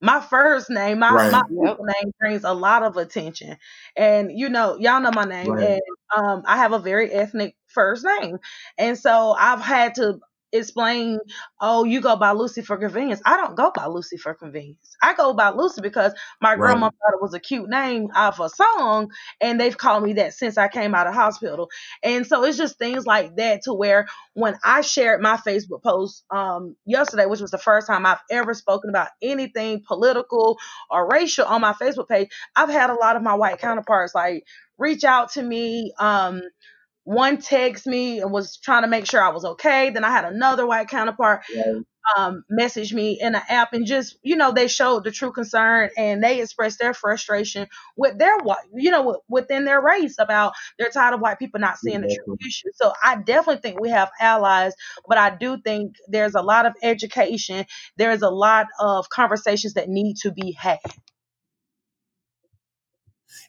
My 0.00 0.20
first 0.20 0.70
name, 0.70 1.00
my, 1.00 1.10
right. 1.10 1.32
my 1.32 1.42
yep. 1.50 1.78
name 1.80 2.12
brings 2.18 2.44
a 2.44 2.54
lot 2.54 2.82
of 2.82 2.96
attention. 2.96 3.58
And 3.96 4.30
you 4.32 4.48
know, 4.48 4.78
y'all 4.78 5.00
know 5.00 5.10
my 5.12 5.24
name. 5.24 5.50
Right. 5.50 5.70
And 5.70 5.80
um, 6.16 6.42
I 6.46 6.56
have 6.58 6.72
a 6.72 6.78
very 6.78 7.10
ethnic 7.12 7.56
first 7.66 8.04
name. 8.20 8.38
And 8.78 8.98
so 8.98 9.34
I've 9.38 9.60
had 9.60 9.94
to 9.96 10.20
explain, 10.52 11.18
oh, 11.60 11.84
you 11.84 12.00
go 12.00 12.16
by 12.16 12.32
Lucy 12.32 12.62
for 12.62 12.76
convenience. 12.76 13.20
I 13.24 13.36
don't 13.36 13.56
go 13.56 13.70
by 13.74 13.86
Lucy 13.86 14.16
for 14.16 14.34
convenience. 14.34 14.96
I 15.02 15.14
go 15.14 15.34
by 15.34 15.50
Lucy 15.50 15.80
because 15.80 16.12
my 16.40 16.50
right. 16.50 16.58
grandma 16.58 16.90
thought 16.90 17.14
it 17.14 17.22
was 17.22 17.34
a 17.34 17.40
cute 17.40 17.68
name 17.68 18.08
of 18.14 18.40
a 18.40 18.48
song, 18.48 19.10
and 19.40 19.60
they've 19.60 19.76
called 19.76 20.04
me 20.04 20.14
that 20.14 20.34
since 20.34 20.58
I 20.58 20.68
came 20.68 20.94
out 20.94 21.06
of 21.06 21.14
hospital. 21.14 21.68
And 22.02 22.26
so 22.26 22.44
it's 22.44 22.56
just 22.56 22.78
things 22.78 23.06
like 23.06 23.36
that 23.36 23.62
to 23.62 23.74
where 23.74 24.06
when 24.34 24.56
I 24.64 24.80
shared 24.82 25.20
my 25.20 25.36
Facebook 25.36 25.82
post 25.82 26.24
um, 26.30 26.76
yesterday, 26.86 27.26
which 27.26 27.40
was 27.40 27.50
the 27.50 27.58
first 27.58 27.86
time 27.86 28.06
I've 28.06 28.22
ever 28.30 28.54
spoken 28.54 28.90
about 28.90 29.08
anything 29.22 29.82
political 29.86 30.58
or 30.90 31.08
racial 31.08 31.46
on 31.46 31.60
my 31.60 31.72
Facebook 31.72 32.08
page, 32.08 32.28
I've 32.56 32.68
had 32.68 32.90
a 32.90 32.94
lot 32.94 33.16
of 33.16 33.22
my 33.22 33.34
white 33.34 33.58
counterparts 33.58 34.14
like 34.14 34.44
reach 34.78 35.04
out 35.04 35.32
to 35.32 35.42
me. 35.42 35.92
Um, 35.98 36.42
one 37.08 37.38
text 37.38 37.86
me 37.86 38.20
and 38.20 38.30
was 38.30 38.58
trying 38.58 38.82
to 38.82 38.88
make 38.88 39.06
sure 39.06 39.22
I 39.22 39.30
was 39.30 39.42
okay. 39.42 39.88
Then 39.88 40.04
I 40.04 40.10
had 40.10 40.26
another 40.26 40.66
white 40.66 40.88
counterpart 40.88 41.42
um, 42.18 42.44
message 42.50 42.92
me 42.92 43.18
in 43.18 43.34
an 43.34 43.40
app 43.48 43.72
and 43.72 43.86
just, 43.86 44.18
you 44.22 44.36
know, 44.36 44.52
they 44.52 44.68
showed 44.68 45.04
the 45.04 45.10
true 45.10 45.32
concern 45.32 45.88
and 45.96 46.22
they 46.22 46.42
expressed 46.42 46.78
their 46.78 46.92
frustration 46.92 47.66
with 47.96 48.18
their 48.18 48.36
white, 48.38 48.58
you 48.74 48.90
know, 48.90 49.22
within 49.26 49.64
their 49.64 49.80
race 49.80 50.16
about 50.18 50.52
they're 50.78 50.90
tired 50.90 51.14
of 51.14 51.20
white 51.20 51.38
people 51.38 51.60
not 51.60 51.78
seeing 51.78 52.02
the 52.02 52.08
true 52.08 52.36
issue. 52.46 52.68
So 52.74 52.92
I 53.02 53.16
definitely 53.16 53.62
think 53.62 53.80
we 53.80 53.88
have 53.88 54.10
allies, 54.20 54.74
but 55.08 55.16
I 55.16 55.34
do 55.34 55.56
think 55.64 55.96
there's 56.08 56.34
a 56.34 56.42
lot 56.42 56.66
of 56.66 56.74
education. 56.82 57.64
There's 57.96 58.20
a 58.20 58.30
lot 58.30 58.66
of 58.78 59.08
conversations 59.08 59.74
that 59.74 59.88
need 59.88 60.16
to 60.18 60.30
be 60.30 60.52
had. 60.52 60.78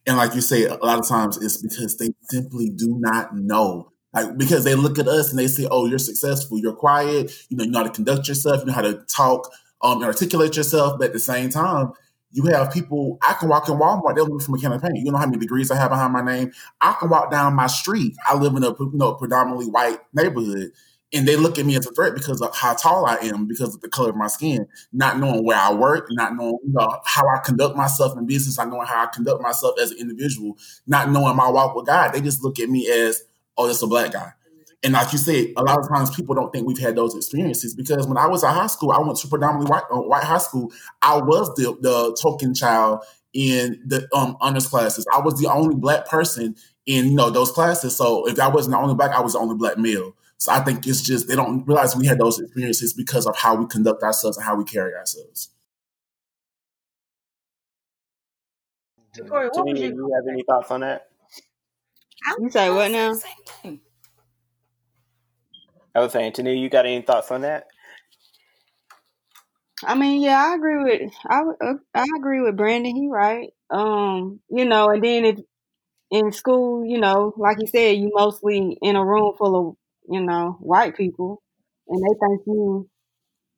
And 0.05 0.17
like 0.17 0.35
you 0.35 0.41
say, 0.41 0.65
a 0.65 0.75
lot 0.75 0.99
of 0.99 1.07
times 1.07 1.37
it's 1.37 1.57
because 1.57 1.97
they 1.97 2.09
simply 2.29 2.69
do 2.69 2.95
not 2.99 3.35
know. 3.35 3.91
Like 4.13 4.37
because 4.37 4.63
they 4.63 4.75
look 4.75 4.97
at 4.97 5.07
us 5.07 5.29
and 5.29 5.37
they 5.37 5.47
say, 5.47 5.67
"Oh, 5.69 5.85
you're 5.85 5.99
successful. 5.99 6.57
You're 6.57 6.73
quiet. 6.73 7.31
You 7.49 7.57
know, 7.57 7.63
you 7.63 7.71
know 7.71 7.79
how 7.79 7.85
to 7.85 7.91
conduct 7.91 8.27
yourself. 8.27 8.61
You 8.61 8.67
know 8.67 8.73
how 8.73 8.81
to 8.81 8.93
talk, 9.07 9.51
um, 9.83 9.97
and 9.97 10.05
articulate 10.05 10.57
yourself." 10.57 10.97
But 10.97 11.07
at 11.07 11.13
the 11.13 11.19
same 11.19 11.49
time, 11.51 11.91
you 12.31 12.43
have 12.45 12.71
people. 12.71 13.17
I 13.21 13.33
can 13.33 13.49
walk 13.49 13.69
in 13.69 13.75
Walmart. 13.75 14.15
They'll 14.15 14.27
look 14.27 14.41
from 14.41 14.55
a 14.55 14.79
paint. 14.79 14.97
You 14.97 15.11
know 15.11 15.17
how 15.17 15.25
many 15.25 15.39
degrees 15.39 15.71
I 15.71 15.75
have 15.75 15.89
behind 15.89 16.13
my 16.13 16.21
name. 16.21 16.51
I 16.81 16.95
can 16.99 17.09
walk 17.09 17.31
down 17.31 17.55
my 17.55 17.67
street. 17.67 18.15
I 18.27 18.35
live 18.35 18.55
in 18.55 18.63
a 18.63 18.69
you 18.69 18.91
know, 18.93 19.13
predominantly 19.13 19.67
white 19.67 19.99
neighborhood, 20.13 20.71
and 21.11 21.27
they 21.27 21.35
look 21.35 21.57
at 21.57 21.65
me 21.65 21.75
as 21.75 21.87
a 21.87 21.91
threat 21.91 22.13
because 22.13 22.41
of 22.41 22.55
how 22.55 22.73
tall 22.75 23.05
I 23.05 23.15
am, 23.15 23.47
because 23.47 23.73
of 23.73 23.81
the 23.81 23.89
color 23.89 24.09
of 24.09 24.15
my 24.15 24.27
skin, 24.27 24.67
not 24.93 25.19
knowing 25.19 25.43
where 25.43 25.57
I 25.57 25.73
work, 25.73 26.07
not 26.11 26.35
knowing 26.35 26.59
you 26.63 26.73
know, 26.73 26.99
how 27.05 27.27
I 27.27 27.39
conduct 27.43 27.75
myself 27.75 28.17
in 28.17 28.27
business, 28.27 28.57
not 28.57 28.69
knowing 28.69 28.85
how 28.85 29.03
I 29.03 29.07
conduct 29.07 29.41
myself 29.41 29.75
as 29.81 29.91
an 29.91 29.97
individual, 29.97 30.57
not 30.85 31.09
knowing 31.09 31.35
my 31.35 31.49
walk 31.49 31.75
with 31.75 31.87
God. 31.87 32.13
They 32.13 32.21
just 32.21 32.43
look 32.43 32.59
at 32.59 32.69
me 32.69 32.89
as, 32.89 33.23
oh, 33.57 33.65
that's 33.65 33.81
a 33.81 33.87
black 33.87 34.11
guy. 34.11 34.33
And 34.81 34.93
like 34.93 35.11
you 35.11 35.17
said, 35.17 35.47
a 35.57 35.63
lot 35.63 35.79
of 35.79 35.89
times 35.89 36.15
people 36.15 36.35
don't 36.35 36.53
think 36.53 36.65
we've 36.65 36.77
had 36.77 36.95
those 36.95 37.15
experiences 37.15 37.75
because 37.75 38.07
when 38.07 38.17
I 38.17 38.27
was 38.27 38.43
at 38.43 38.53
high 38.53 38.67
school, 38.67 38.91
I 38.91 38.99
went 38.99 39.17
to 39.17 39.27
predominantly 39.27 39.69
white, 39.69 39.83
uh, 39.91 39.99
white 39.99 40.23
high 40.23 40.37
school. 40.37 40.71
I 41.01 41.17
was 41.17 41.53
the, 41.55 41.77
the 41.81 42.17
token 42.21 42.53
child 42.53 43.03
in 43.33 43.81
the 43.85 44.07
um, 44.15 44.37
honors 44.39 44.67
classes. 44.67 45.05
I 45.13 45.19
was 45.19 45.39
the 45.39 45.51
only 45.51 45.75
black 45.75 46.07
person 46.07 46.55
in 46.85 47.07
you 47.07 47.15
know 47.15 47.29
those 47.29 47.51
classes. 47.51 47.97
So 47.97 48.27
if 48.27 48.39
I 48.39 48.47
wasn't 48.47 48.73
the 48.73 48.79
only 48.79 48.95
black, 48.95 49.11
I 49.11 49.21
was 49.21 49.33
the 49.33 49.39
only 49.39 49.55
black 49.55 49.77
male. 49.77 50.15
So 50.39 50.53
I 50.53 50.61
think 50.61 50.87
it's 50.87 51.01
just 51.01 51.27
they 51.27 51.35
don't 51.35 51.65
realize 51.67 51.97
we 51.97 52.07
had 52.07 52.17
those 52.17 52.39
experiences 52.39 52.93
because 52.93 53.27
of 53.27 53.35
how 53.35 53.55
we 53.55 53.67
conduct 53.67 54.01
ourselves 54.03 54.37
and 54.37 54.45
how 54.45 54.55
we 54.55 54.63
carry 54.63 54.95
ourselves. 54.95 55.49
Tori, 59.27 59.49
what 59.49 59.77
you, 59.77 59.85
you 59.85 60.11
have 60.15 60.31
any 60.31 60.43
thoughts 60.43 60.71
on 60.71 60.79
that? 60.79 61.07
You 62.39 62.49
say 62.49 62.69
what 62.69 62.89
now? 62.89 63.15
I 65.93 65.99
was 65.99 66.13
saying, 66.13 66.31
Tania, 66.33 66.53
you 66.53 66.69
got 66.69 66.85
any 66.85 67.01
thoughts 67.01 67.31
on 67.31 67.41
that? 67.41 67.67
I 69.83 69.95
mean, 69.95 70.21
yeah, 70.21 70.41
I 70.41 70.55
agree 70.55 70.83
with 70.83 71.11
I 71.25 71.41
uh, 71.61 71.73
I 71.93 72.05
agree 72.17 72.41
with 72.41 72.55
Brandon. 72.55 72.95
He 72.95 73.09
right. 73.09 73.49
Um, 73.69 74.39
you 74.49 74.65
know, 74.65 74.89
and 74.89 75.03
then 75.03 75.25
if 75.25 75.39
in 76.11 76.31
school, 76.31 76.85
you 76.85 76.99
know, 76.99 77.33
like 77.35 77.57
you 77.59 77.67
said, 77.67 77.97
you 77.97 78.11
mostly 78.13 78.77
in 78.81 78.95
a 78.95 79.05
room 79.05 79.33
full 79.37 79.69
of 79.69 79.75
you 80.09 80.21
know, 80.21 80.57
white 80.59 80.95
people, 80.95 81.41
and 81.87 82.01
they 82.01 82.19
think 82.19 82.41
you, 82.47 82.89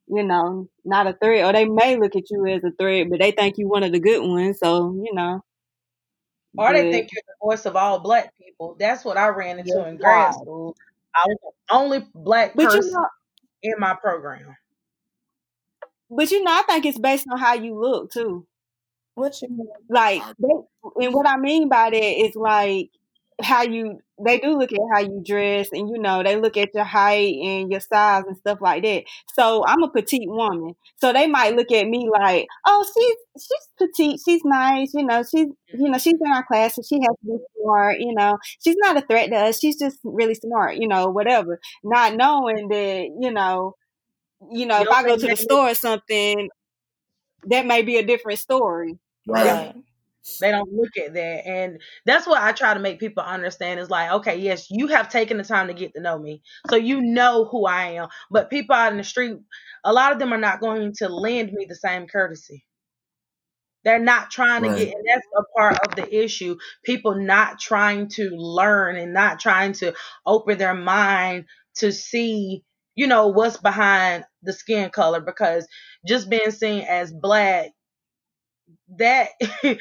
you 0.07 0.23
know, 0.23 0.67
not 0.83 1.07
a 1.07 1.13
threat, 1.13 1.45
or 1.45 1.53
they 1.53 1.65
may 1.65 1.97
look 1.97 2.15
at 2.15 2.29
you 2.29 2.45
as 2.47 2.63
a 2.63 2.71
threat, 2.71 3.07
but 3.09 3.19
they 3.19 3.31
think 3.31 3.57
you 3.57 3.67
one 3.67 3.83
of 3.83 3.91
the 3.91 3.99
good 3.99 4.21
ones. 4.27 4.59
So 4.59 4.93
you 5.03 5.13
know, 5.13 5.43
or 6.57 6.67
but, 6.67 6.73
they 6.73 6.91
think 6.91 7.09
you're 7.11 7.23
the 7.27 7.45
voice 7.45 7.65
of 7.65 7.75
all 7.75 7.99
black 7.99 8.33
people. 8.37 8.75
That's 8.79 9.05
what 9.05 9.17
I 9.17 9.29
ran 9.29 9.59
into 9.59 9.87
in 9.87 9.97
grad 9.97 10.33
school. 10.33 10.75
I 11.15 11.23
was 11.25 11.37
the 11.41 11.75
only 11.75 12.07
black 12.13 12.55
person 12.55 12.83
you 12.83 12.91
know, 12.91 13.05
in 13.63 13.73
my 13.79 13.95
program. 13.95 14.55
But 16.09 16.29
you 16.31 16.43
know, 16.43 16.51
I 16.51 16.63
think 16.63 16.85
it's 16.85 16.99
based 16.99 17.27
on 17.31 17.39
how 17.39 17.53
you 17.53 17.79
look 17.79 18.11
too. 18.11 18.45
What 19.15 19.41
you 19.41 19.49
mean? 19.49 19.67
Like, 19.89 20.21
they, 20.39 21.05
and 21.05 21.13
what 21.13 21.27
I 21.27 21.37
mean 21.37 21.69
by 21.69 21.89
that 21.89 21.95
is 22.25 22.35
like 22.35 22.89
how 23.43 23.63
you 23.63 23.99
they 24.23 24.39
do 24.39 24.57
look 24.57 24.71
at 24.71 24.79
how 24.93 24.99
you 24.99 25.21
dress 25.25 25.69
and 25.71 25.89
you 25.89 25.99
know 25.99 26.21
they 26.23 26.39
look 26.39 26.57
at 26.57 26.73
your 26.73 26.83
height 26.83 27.33
and 27.43 27.71
your 27.71 27.79
size 27.79 28.23
and 28.27 28.37
stuff 28.37 28.59
like 28.61 28.83
that. 28.83 29.03
So 29.33 29.63
i'm 29.65 29.83
a 29.83 29.89
petite 29.89 30.29
woman. 30.29 30.75
So 30.97 31.13
they 31.13 31.27
might 31.27 31.55
look 31.55 31.71
at 31.71 31.87
me 31.87 32.09
like 32.11 32.47
oh 32.65 32.85
she's 32.93 33.45
she's 33.45 33.67
petite. 33.77 34.19
She's 34.25 34.41
nice. 34.43 34.93
You 34.93 35.05
know 35.05 35.23
she's 35.23 35.47
you 35.73 35.89
know 35.89 35.97
she's 35.97 36.13
in 36.13 36.31
our 36.31 36.45
class 36.45 36.77
and 36.77 36.85
she 36.85 36.95
has 36.95 37.15
to 37.25 37.25
be 37.25 37.37
smart 37.61 37.99
you 37.99 38.13
know. 38.13 38.37
She's 38.63 38.77
not 38.77 38.97
a 38.97 39.01
threat 39.01 39.29
to 39.31 39.37
us. 39.37 39.59
She's 39.59 39.77
just 39.77 39.99
really 40.03 40.35
smart 40.35 40.77
you 40.77 40.87
know 40.87 41.07
whatever. 41.07 41.59
Not 41.83 42.15
knowing 42.15 42.69
that 42.69 43.07
you 43.19 43.31
know 43.31 43.75
you 44.51 44.65
know 44.65 44.79
you 44.79 44.83
if 44.83 44.89
i 44.89 45.03
go 45.03 45.15
to 45.17 45.27
the 45.27 45.35
store 45.35 45.69
or 45.69 45.75
something 45.75 46.49
that 47.45 47.65
may 47.65 47.81
be 47.81 47.97
a 47.97 48.05
different 48.05 48.39
story. 48.39 48.97
Right 49.27 49.73
They 50.39 50.51
don't 50.51 50.71
look 50.71 50.97
at 50.97 51.13
that. 51.13 51.47
And 51.47 51.81
that's 52.05 52.27
what 52.27 52.41
I 52.41 52.51
try 52.51 52.73
to 52.73 52.79
make 52.79 52.99
people 52.99 53.23
understand 53.23 53.79
is 53.79 53.89
like, 53.89 54.11
okay, 54.11 54.37
yes, 54.37 54.67
you 54.69 54.87
have 54.87 55.09
taken 55.09 55.37
the 55.37 55.43
time 55.43 55.67
to 55.67 55.73
get 55.73 55.93
to 55.93 56.01
know 56.01 56.17
me. 56.17 56.41
So 56.69 56.75
you 56.75 57.01
know 57.01 57.45
who 57.45 57.65
I 57.65 57.93
am. 57.93 58.09
But 58.29 58.49
people 58.49 58.75
out 58.75 58.91
in 58.91 58.97
the 58.97 59.03
street, 59.03 59.37
a 59.83 59.93
lot 59.93 60.13
of 60.13 60.19
them 60.19 60.33
are 60.33 60.37
not 60.37 60.61
going 60.61 60.93
to 60.97 61.09
lend 61.09 61.51
me 61.53 61.65
the 61.67 61.75
same 61.75 62.07
courtesy. 62.07 62.65
They're 63.83 63.99
not 63.99 64.29
trying 64.29 64.61
right. 64.63 64.77
to 64.77 64.85
get, 64.85 64.93
and 64.93 65.05
that's 65.07 65.27
a 65.35 65.43
part 65.57 65.79
of 65.87 65.95
the 65.95 66.23
issue. 66.23 66.57
People 66.85 67.15
not 67.15 67.59
trying 67.59 68.09
to 68.09 68.29
learn 68.29 68.95
and 68.95 69.13
not 69.13 69.39
trying 69.39 69.73
to 69.73 69.93
open 70.25 70.59
their 70.59 70.75
mind 70.75 71.45
to 71.77 71.91
see, 71.91 72.63
you 72.93 73.07
know, 73.07 73.29
what's 73.29 73.57
behind 73.57 74.23
the 74.43 74.53
skin 74.53 74.91
color 74.91 75.19
because 75.19 75.67
just 76.07 76.29
being 76.29 76.51
seen 76.51 76.85
as 76.87 77.11
black, 77.11 77.71
that 78.97 79.29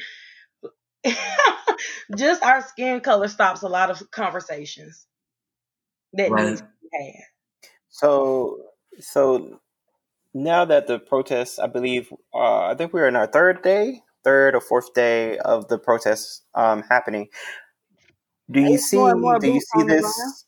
just 2.15 2.43
our 2.43 2.61
skin 2.61 3.01
color 3.01 3.27
stops 3.27 3.61
a 3.61 3.69
lot 3.69 3.89
of 3.89 4.11
conversations 4.11 5.07
that 6.13 6.29
right. 6.29 6.45
needs 6.45 6.61
to 6.61 6.67
be 6.81 6.89
had. 6.93 7.69
So, 7.89 8.57
so 8.99 9.59
now 10.33 10.65
that 10.65 10.87
the 10.87 10.99
protests, 10.99 11.59
I 11.59 11.67
believe, 11.67 12.11
uh, 12.33 12.65
I 12.65 12.75
think 12.75 12.93
we're 12.93 13.07
in 13.07 13.15
our 13.15 13.27
third 13.27 13.61
day, 13.61 14.01
third 14.23 14.55
or 14.55 14.61
fourth 14.61 14.93
day 14.93 15.37
of 15.39 15.67
the 15.67 15.77
protests 15.77 16.43
um, 16.55 16.83
happening. 16.89 17.27
Do 18.49 18.61
you 18.61 18.77
see? 18.77 18.97
Do 18.97 19.47
you 19.47 19.61
see 19.61 19.83
this? 19.83 20.45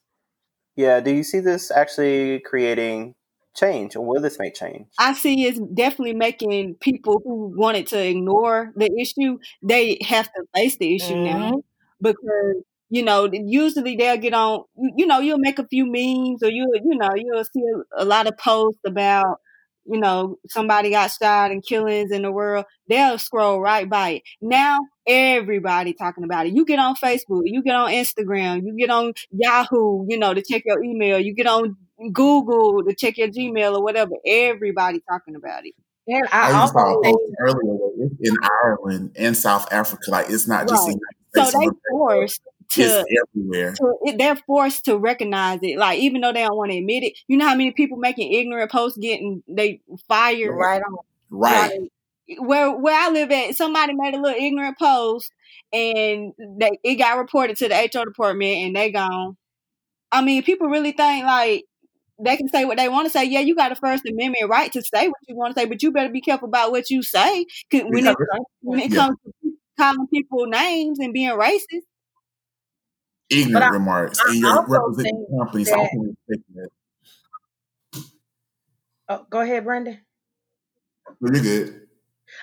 Yeah. 0.76 1.00
Do 1.00 1.12
you 1.12 1.24
see 1.24 1.40
this 1.40 1.72
actually 1.72 2.40
creating 2.42 3.16
change, 3.56 3.96
or 3.96 4.06
will 4.06 4.22
this 4.22 4.40
make 4.40 4.56
change? 4.56 4.88
I 5.00 5.14
see 5.14 5.46
it's 5.46 5.60
definitely 5.74 6.16
making 6.16 6.76
people 6.76 7.22
who 7.24 7.54
wanted 7.56 7.88
to 7.88 8.00
ignore 8.06 8.72
the 8.76 8.90
issue 9.00 9.38
they 9.62 9.98
have 10.02 10.26
to 10.34 10.44
face 10.56 10.78
the 10.78 10.96
issue 10.96 11.14
mm-hmm. 11.14 11.40
now 11.40 11.62
because 12.02 12.64
you 12.90 13.04
know 13.04 13.30
usually 13.32 13.96
they'll 13.96 14.18
get 14.18 14.34
on. 14.34 14.64
You 14.76 15.06
know, 15.06 15.20
you'll 15.20 15.40
make 15.40 15.60
a 15.60 15.68
few 15.68 15.86
memes, 15.86 16.44
or 16.44 16.50
you 16.50 16.68
you 16.74 16.98
know 16.98 17.12
you'll 17.16 17.44
see 17.46 17.64
a, 17.98 18.04
a 18.04 18.06
lot 18.06 18.28
of 18.28 18.38
posts 18.38 18.82
about 18.86 19.40
you 19.86 20.00
know, 20.00 20.38
somebody 20.48 20.90
got 20.92 21.12
shot 21.12 21.52
and 21.52 21.64
killings 21.64 22.12
in 22.12 22.22
the 22.22 22.32
world, 22.32 22.66
they'll 22.88 23.18
scroll 23.18 23.60
right 23.60 23.90
by 23.90 24.10
it. 24.12 24.24
Now 24.42 24.80
everybody 25.08 25.94
talking 25.94 26.24
about 26.24 26.48
it. 26.48 26.54
You 26.54 26.66
get 26.66 26.80
on 26.80 26.96
Facebook, 26.96 27.44
you 27.46 27.64
get 27.64 27.76
on 27.76 27.92
Instagram, 27.92 28.62
you 28.64 28.76
get 28.78 28.90
on 28.90 29.14
Yahoo, 29.32 30.06
you 30.08 30.18
know, 30.18 30.34
to 30.34 30.42
check 30.42 30.64
your 30.66 30.84
email, 30.84 31.20
you 31.20 31.34
get 31.34 31.48
on 31.48 31.76
Google 32.12 32.84
to 32.84 32.96
check 32.96 33.18
your 33.18 33.30
Gmail 33.30 33.78
or 33.78 33.84
whatever. 33.84 34.12
Everybody 34.26 35.02
talking 35.10 35.36
about 35.36 35.66
it. 35.66 35.74
And 36.06 36.28
I, 36.32 36.52
I 36.52 36.54
also 36.54 36.78
earlier 37.40 37.78
in 38.20 38.36
Ireland 38.66 39.12
and 39.16 39.38
South 39.38 39.72
Africa, 39.72 40.12
like 40.12 40.30
it's 40.30 40.48
not 40.48 40.68
just 40.68 40.88
right. 40.88 40.94
in 40.94 41.00
so 41.36 41.46
they 41.46 41.68
forced 41.90 42.42
to 42.74 43.06
everywhere. 43.36 43.74
To, 43.74 44.16
they're 44.18 44.36
forced 44.36 44.86
to 44.86 44.98
recognize 44.98 45.60
it. 45.62 45.78
Like 45.78 46.00
even 46.00 46.22
though 46.22 46.34
they 46.34 46.44
don't 46.44 46.58
want 46.58 46.72
to 46.72 46.78
admit 46.78 47.04
it, 47.04 47.18
you 47.28 47.38
know 47.38 47.48
how 47.48 47.56
many 47.56 47.72
people 47.72 47.98
making 47.98 48.32
ignorant 48.34 48.72
posts 48.72 48.98
getting 48.98 49.44
they 49.48 49.82
fired 50.08 50.56
right 50.56 50.82
on 50.82 50.98
right. 51.30 51.72
Like, 51.80 51.90
where 52.40 52.72
where 52.72 52.98
I 52.98 53.10
live 53.10 53.32
at, 53.32 53.56
somebody 53.56 53.94
made 53.96 54.14
a 54.14 54.22
little 54.22 54.40
ignorant 54.40 54.78
post 54.80 55.32
and 55.72 56.34
they 56.38 56.80
it 56.84 56.96
got 56.96 57.18
reported 57.18 57.58
to 57.58 57.68
the 57.68 57.76
HR 57.76 58.06
department 58.06 58.58
and 58.58 58.76
they 58.76 58.92
gone. 58.92 59.38
I 60.12 60.22
mean, 60.22 60.44
people 60.44 60.68
really 60.68 60.92
think 60.92 61.26
like 61.26 61.66
they 62.20 62.38
can 62.38 62.48
say 62.48 62.66
what 62.66 62.78
they 62.78 62.90
want 62.90 63.08
to 63.08 63.10
say. 63.10 63.26
Yeah, 63.26 63.40
you 63.40 63.56
got 63.56 63.72
a 63.72 63.76
First 63.76 64.06
Amendment 64.06 64.50
right 64.50 64.72
to 64.72 64.82
say 64.82 65.08
what 65.08 65.18
you 65.28 65.36
want 65.36 65.54
to 65.56 65.60
say, 65.60 65.66
but 65.66 65.82
you 65.82 65.92
better 65.92 66.12
be 66.12 66.22
careful 66.22 66.48
about 66.48 66.72
what 66.72 66.90
you 66.90 67.04
say 67.04 67.46
when 67.72 68.08
it, 68.08 68.18
when 68.62 68.80
it 68.80 68.94
comes 68.94 69.18
to 69.26 69.52
calling 69.78 70.08
people 70.08 70.46
names 70.46 71.00
and 71.00 71.14
being 71.14 71.32
racist 71.32 71.88
ignorant 73.30 73.64
I, 73.64 73.70
remarks, 73.70 74.20
I 74.20 74.32
and 74.32 74.40
you're 74.40 74.66
representing 74.68 75.26
companies. 75.38 75.68
That, 75.68 76.70
oh, 79.10 79.26
go 79.30 79.40
ahead, 79.42 79.64
Brandon. 79.64 80.00
Really 81.20 81.42
good. 81.42 81.80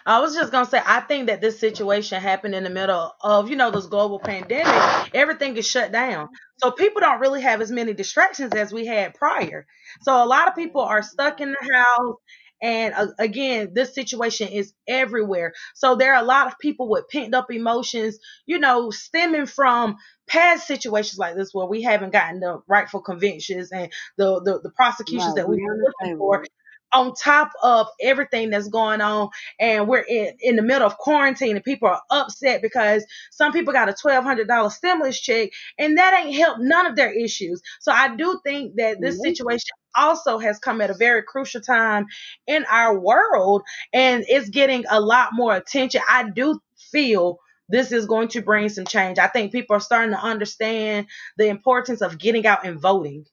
I 0.06 0.20
was 0.20 0.34
just 0.34 0.52
gonna 0.52 0.66
say, 0.66 0.80
I 0.84 1.00
think 1.00 1.26
that 1.26 1.40
this 1.40 1.58
situation 1.58 2.20
happened 2.20 2.54
in 2.54 2.64
the 2.64 2.70
middle 2.70 3.12
of, 3.20 3.50
you 3.50 3.56
know, 3.56 3.70
this 3.70 3.86
global 3.86 4.18
pandemic. 4.18 5.14
Everything 5.14 5.56
is 5.56 5.66
shut 5.66 5.90
down, 5.92 6.28
so 6.58 6.70
people 6.70 7.00
don't 7.00 7.20
really 7.20 7.42
have 7.42 7.60
as 7.60 7.70
many 7.70 7.92
distractions 7.92 8.54
as 8.54 8.72
we 8.72 8.86
had 8.86 9.14
prior. 9.14 9.66
So 10.02 10.22
a 10.22 10.26
lot 10.26 10.48
of 10.48 10.54
people 10.54 10.82
are 10.82 11.02
stuck 11.02 11.40
in 11.40 11.50
the 11.50 11.74
house, 11.74 12.16
and 12.62 12.94
uh, 12.94 13.08
again, 13.18 13.72
this 13.74 13.94
situation 13.94 14.48
is 14.48 14.72
everywhere. 14.86 15.52
So 15.74 15.96
there 15.96 16.14
are 16.14 16.22
a 16.22 16.26
lot 16.26 16.46
of 16.46 16.58
people 16.58 16.88
with 16.88 17.08
pent 17.08 17.34
up 17.34 17.50
emotions, 17.50 18.18
you 18.46 18.58
know, 18.58 18.90
stemming 18.90 19.46
from 19.46 19.96
past 20.26 20.66
situations 20.66 21.18
like 21.18 21.34
this 21.34 21.52
where 21.52 21.66
we 21.66 21.82
haven't 21.82 22.12
gotten 22.12 22.40
the 22.40 22.62
rightful 22.68 23.00
convictions 23.00 23.72
and 23.72 23.92
the 24.16 24.40
the, 24.42 24.60
the 24.62 24.70
prosecutions 24.70 25.34
no, 25.34 25.42
that 25.42 25.48
we 25.48 25.60
were 25.62 25.76
looking 25.76 26.16
for 26.18 26.44
on 26.92 27.14
top 27.14 27.52
of 27.62 27.86
everything 28.00 28.50
that's 28.50 28.68
going 28.68 29.00
on 29.00 29.28
and 29.58 29.86
we're 29.86 30.00
in, 30.00 30.36
in 30.40 30.56
the 30.56 30.62
middle 30.62 30.86
of 30.86 30.98
quarantine 30.98 31.56
and 31.56 31.64
people 31.64 31.88
are 31.88 32.02
upset 32.10 32.62
because 32.62 33.04
some 33.30 33.52
people 33.52 33.72
got 33.72 33.88
a 33.88 33.92
$1200 33.92 34.72
stimulus 34.72 35.20
check 35.20 35.50
and 35.78 35.98
that 35.98 36.20
ain't 36.20 36.36
helped 36.36 36.60
none 36.60 36.86
of 36.86 36.96
their 36.96 37.12
issues 37.12 37.62
so 37.80 37.92
i 37.92 38.14
do 38.16 38.40
think 38.44 38.74
that 38.76 39.00
this 39.00 39.14
mm-hmm. 39.14 39.28
situation 39.28 39.70
also 39.94 40.38
has 40.38 40.58
come 40.58 40.80
at 40.80 40.90
a 40.90 40.94
very 40.94 41.22
crucial 41.22 41.60
time 41.60 42.06
in 42.46 42.64
our 42.70 42.98
world 42.98 43.62
and 43.92 44.24
it's 44.28 44.48
getting 44.48 44.84
a 44.90 45.00
lot 45.00 45.30
more 45.32 45.54
attention 45.54 46.00
i 46.08 46.28
do 46.28 46.60
feel 46.90 47.38
this 47.70 47.92
is 47.92 48.06
going 48.06 48.28
to 48.28 48.42
bring 48.42 48.68
some 48.68 48.84
change. 48.84 49.18
I 49.18 49.28
think 49.28 49.52
people 49.52 49.76
are 49.76 49.80
starting 49.80 50.10
to 50.14 50.20
understand 50.20 51.06
the 51.38 51.46
importance 51.46 52.02
of 52.02 52.18
getting 52.18 52.46
out 52.46 52.66
and 52.66 52.80
voting. 52.80 53.26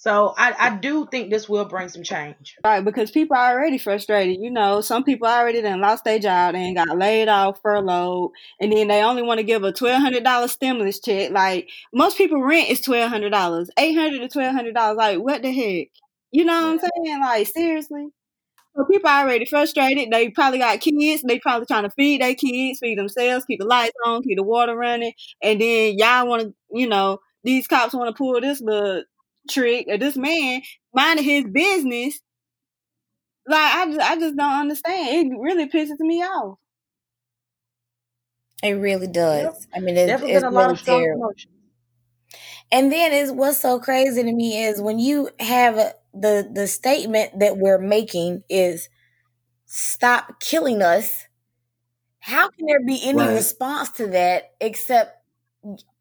So 0.00 0.32
I, 0.38 0.54
I 0.56 0.76
do 0.76 1.08
think 1.10 1.28
this 1.28 1.48
will 1.48 1.64
bring 1.64 1.88
some 1.88 2.04
change. 2.04 2.56
Right, 2.64 2.84
because 2.84 3.10
people 3.10 3.36
are 3.36 3.50
already 3.50 3.78
frustrated. 3.78 4.36
You 4.40 4.48
know, 4.48 4.80
some 4.80 5.02
people 5.02 5.26
already 5.26 5.60
then 5.60 5.80
lost 5.80 6.04
their 6.04 6.20
job 6.20 6.54
and 6.54 6.76
got 6.76 6.96
laid 6.96 7.26
off, 7.28 7.58
furloughed, 7.60 8.30
and 8.60 8.72
then 8.72 8.86
they 8.86 9.02
only 9.02 9.22
want 9.22 9.38
to 9.38 9.44
give 9.44 9.64
a 9.64 9.72
twelve 9.72 10.00
hundred 10.00 10.22
dollar 10.22 10.46
stimulus 10.46 11.00
check. 11.00 11.32
Like 11.32 11.68
most 11.92 12.16
people 12.16 12.40
rent 12.40 12.70
is 12.70 12.80
twelve 12.80 13.10
hundred 13.10 13.30
dollars, 13.30 13.70
eight 13.76 13.96
hundred 13.96 14.20
to 14.20 14.28
twelve 14.28 14.54
hundred 14.54 14.76
dollars. 14.76 14.96
Like 14.96 15.18
what 15.18 15.42
the 15.42 15.50
heck? 15.50 15.88
You 16.30 16.44
know 16.44 16.74
what 16.74 16.84
I'm 16.84 16.90
saying? 17.04 17.20
Like 17.20 17.48
seriously. 17.48 18.06
So 18.76 18.84
people 18.84 19.10
are 19.10 19.24
already 19.24 19.46
frustrated. 19.46 20.12
They 20.12 20.30
probably 20.30 20.60
got 20.60 20.80
kids. 20.80 21.24
They 21.26 21.40
probably 21.40 21.66
trying 21.66 21.82
to 21.82 21.90
feed 21.90 22.20
their 22.20 22.36
kids, 22.36 22.78
feed 22.78 22.98
themselves, 22.98 23.46
keep 23.46 23.58
the 23.58 23.66
lights 23.66 23.96
on, 24.06 24.22
keep 24.22 24.36
the 24.36 24.44
water 24.44 24.76
running, 24.76 25.14
and 25.42 25.60
then 25.60 25.98
y'all 25.98 26.28
want 26.28 26.42
to, 26.42 26.54
you 26.70 26.86
know, 26.86 27.18
these 27.42 27.66
cops 27.66 27.94
want 27.94 28.14
to 28.14 28.16
pull 28.16 28.40
this 28.40 28.60
little 28.60 29.02
trick 29.48 29.86
or 29.88 29.98
this 29.98 30.16
man 30.16 30.62
minding 30.94 31.24
his 31.24 31.44
business. 31.44 32.20
Like 33.46 33.74
I 33.74 33.86
just, 33.86 34.00
I 34.00 34.16
just 34.16 34.36
don't 34.36 34.60
understand. 34.60 35.32
It 35.32 35.36
really 35.38 35.68
pisses 35.68 35.98
me 36.00 36.22
off. 36.22 36.58
It 38.62 38.72
really 38.72 39.06
does. 39.06 39.44
Yep. 39.44 39.54
I 39.74 39.80
mean, 39.80 39.96
it's, 39.96 40.22
it's 40.22 40.44
a 40.44 40.50
lot 40.50 40.70
of 40.70 40.82
terrible. 40.82 41.32
And 42.70 42.92
then 42.92 43.12
is 43.12 43.32
what's 43.32 43.58
so 43.58 43.78
crazy 43.78 44.22
to 44.22 44.32
me 44.32 44.62
is 44.64 44.80
when 44.80 44.98
you 44.98 45.30
have 45.40 45.78
a, 45.78 45.94
the 46.12 46.50
the 46.52 46.66
statement 46.66 47.38
that 47.38 47.56
we're 47.56 47.78
making 47.78 48.42
is 48.48 48.88
stop 49.66 50.40
killing 50.40 50.82
us. 50.82 51.26
How 52.20 52.48
can 52.50 52.66
there 52.66 52.84
be 52.84 53.00
any 53.04 53.18
right. 53.18 53.34
response 53.34 53.90
to 53.90 54.08
that 54.08 54.52
except 54.60 55.22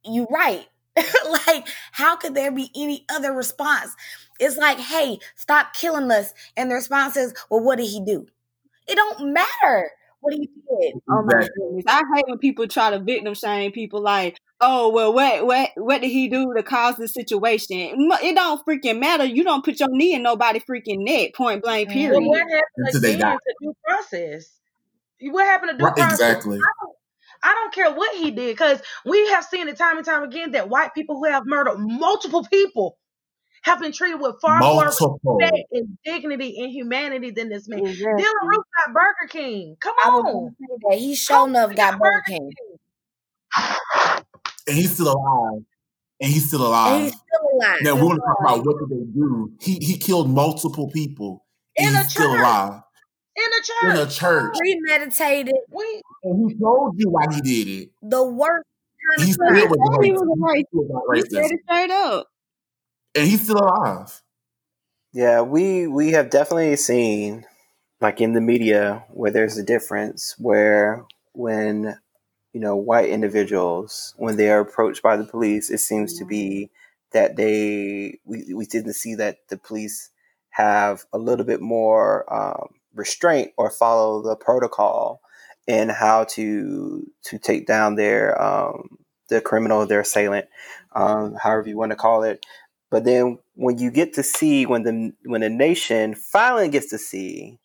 you 0.03 0.27
right? 0.29 0.65
like, 1.47 1.67
how 1.91 2.15
could 2.15 2.35
there 2.35 2.51
be 2.51 2.69
any 2.75 3.05
other 3.09 3.31
response? 3.33 3.95
It's 4.39 4.57
like, 4.57 4.79
hey, 4.79 5.19
stop 5.35 5.73
killing 5.73 6.11
us. 6.11 6.33
And 6.55 6.69
the 6.69 6.75
response 6.75 7.17
is, 7.17 7.33
well, 7.49 7.61
what 7.61 7.77
did 7.77 7.87
he 7.87 8.03
do? 8.03 8.27
It 8.87 8.95
don't 8.95 9.33
matter 9.33 9.91
what 10.21 10.33
he 10.33 10.47
did. 10.47 11.01
Oh 11.09 11.23
my 11.23 11.47
goodness. 11.55 11.85
I 11.87 12.01
hate 12.15 12.25
when 12.27 12.37
people 12.39 12.67
try 12.67 12.91
to 12.91 12.99
victim 12.99 13.33
shame 13.33 13.71
people 13.71 14.01
like, 14.01 14.37
oh 14.59 14.89
well 14.89 15.13
what 15.13 15.45
what 15.45 15.69
what 15.75 16.01
did 16.01 16.09
he 16.09 16.27
do 16.27 16.53
to 16.55 16.63
cause 16.63 16.95
the 16.95 17.07
situation? 17.07 17.77
It 17.77 18.35
don't 18.35 18.65
freaking 18.65 18.99
matter. 18.99 19.25
You 19.25 19.43
don't 19.43 19.63
put 19.63 19.79
your 19.79 19.89
knee 19.89 20.13
in 20.13 20.23
nobody 20.23 20.59
freaking 20.59 21.05
neck, 21.05 21.33
point 21.35 21.63
blank, 21.63 21.89
period. 21.89 22.19
Well, 22.19 22.29
what 22.29 22.39
happened 22.49 23.05
again 23.05 23.19
to 23.19 23.55
due 23.61 23.75
process? 23.85 24.51
What 25.21 25.45
happened 25.45 25.71
to 25.71 25.77
due 25.77 25.85
right, 25.85 25.95
process? 25.95 26.19
Exactly. 26.19 26.59
I 27.47 27.53
don't 27.53 27.73
care 27.73 27.93
what 27.93 28.13
he 28.17 28.29
did 28.29 28.47
because 28.47 28.81
we 29.05 29.29
have 29.29 29.45
seen 29.45 29.69
it 29.69 29.77
time 29.77 29.95
and 29.95 30.05
time 30.05 30.23
again 30.23 30.51
that 30.51 30.67
white 30.67 30.93
people 30.93 31.15
who 31.15 31.31
have 31.31 31.43
murdered 31.45 31.77
multiple 31.77 32.43
people 32.43 32.97
have 33.61 33.79
been 33.79 33.93
treated 33.93 34.19
with 34.19 34.35
far 34.41 34.59
multiple. 34.59 35.17
more 35.23 35.39
respect 35.39 35.67
and 35.71 35.97
dignity 36.03 36.61
and 36.61 36.69
humanity 36.73 37.31
than 37.31 37.47
this 37.47 37.69
man. 37.69 37.85
Exactly. 37.85 38.21
Dylann 38.21 38.47
Roof 38.49 38.63
got 38.75 38.93
Burger 38.93 39.29
King. 39.29 39.77
Come 39.79 39.95
on. 39.95 40.55
He 40.91 41.15
sure 41.15 41.47
enough 41.47 41.73
got 41.73 41.97
Burger 41.97 42.21
King. 42.27 42.51
And 44.67 44.75
he's 44.75 44.93
still 44.93 45.13
alive. 45.13 45.63
And 46.19 46.31
he's 46.33 46.47
still 46.47 46.67
alive. 46.67 46.95
And 46.95 47.03
he's 47.05 47.13
still 47.13 47.49
alive. 47.53 47.77
Now 47.81 47.95
we 47.95 48.01
want 48.01 48.15
to 48.15 48.25
talk 48.25 48.39
about 48.41 48.65
what 48.65 48.79
did 48.79 48.89
they 48.89 49.05
do. 49.13 49.53
He 49.61 49.77
he 49.81 49.97
killed 49.97 50.29
multiple 50.29 50.91
people. 50.91 51.45
And 51.77 51.95
he's 51.95 52.11
still 52.11 52.35
alive 52.35 52.81
in 53.37 53.43
a 53.53 53.63
church. 53.63 53.95
In 53.95 54.07
a 54.07 54.09
church. 54.09 54.57
Premeditated. 54.57 55.55
We, 55.71 56.01
and 56.23 56.49
he 56.51 56.57
told 56.57 56.95
you 56.97 57.09
why 57.09 57.25
he 57.33 57.41
did 57.41 57.67
it. 57.83 57.89
The 58.01 58.23
worst 58.23 58.65
He 59.17 59.31
still 59.31 59.53
He 59.53 59.63
was 59.63 59.77
said 59.91 60.05
he 60.05 60.11
was 60.11 60.21
racist. 60.21 60.89
a 60.89 61.11
racist. 61.11 61.23
He 61.25 61.35
said 61.35 61.51
it 61.51 61.59
straight 61.63 61.91
up. 61.91 62.27
And 63.15 63.27
he's 63.27 63.41
still 63.43 63.57
alive. 63.59 64.21
Yeah, 65.13 65.41
we 65.41 65.87
we 65.87 66.11
have 66.11 66.29
definitely 66.29 66.75
seen, 66.75 67.45
like 68.01 68.21
in 68.21 68.33
the 68.33 68.41
media, 68.41 69.05
where 69.09 69.31
there's 69.31 69.57
a 69.57 69.63
difference 69.63 70.35
where 70.37 71.05
when 71.33 71.97
you 72.53 72.59
know 72.61 72.75
white 72.75 73.09
individuals 73.09 74.13
when 74.17 74.37
they 74.37 74.49
are 74.49 74.59
approached 74.59 75.01
by 75.01 75.17
the 75.17 75.23
police, 75.25 75.69
it 75.71 75.79
seems 75.79 76.17
to 76.19 76.25
be 76.25 76.69
that 77.13 77.35
they 77.37 78.19
we 78.25 78.53
we 78.53 78.65
didn't 78.65 78.93
see 78.93 79.15
that 79.15 79.37
the 79.49 79.57
police 79.57 80.09
have 80.51 81.05
a 81.13 81.17
little 81.17 81.45
bit 81.45 81.61
more 81.61 82.31
um, 82.33 82.69
restraint 82.97 83.51
or 83.57 83.69
follow 83.69 84.21
the 84.21 84.35
protocol 84.35 85.21
in 85.67 85.89
how 85.89 86.23
to 86.23 87.05
to 87.25 87.37
take 87.37 87.67
down 87.67 87.95
their 87.95 88.41
um, 88.41 88.97
the 89.29 89.41
criminal, 89.41 89.85
their 89.85 90.01
assailant, 90.01 90.47
um, 90.93 91.35
however 91.35 91.67
you 91.67 91.77
want 91.77 91.91
to 91.91 91.97
call 91.97 92.23
it. 92.23 92.45
But 92.89 93.03
then 93.03 93.39
when 93.55 93.77
you 93.77 93.91
get 93.91 94.13
to 94.13 94.23
see 94.23 94.65
when 94.65 94.83
the 94.83 95.13
when 95.25 95.41
the 95.41 95.49
nation 95.49 96.15
finally 96.15 96.69
gets 96.69 96.89
to 96.91 96.97
see, 96.97 97.59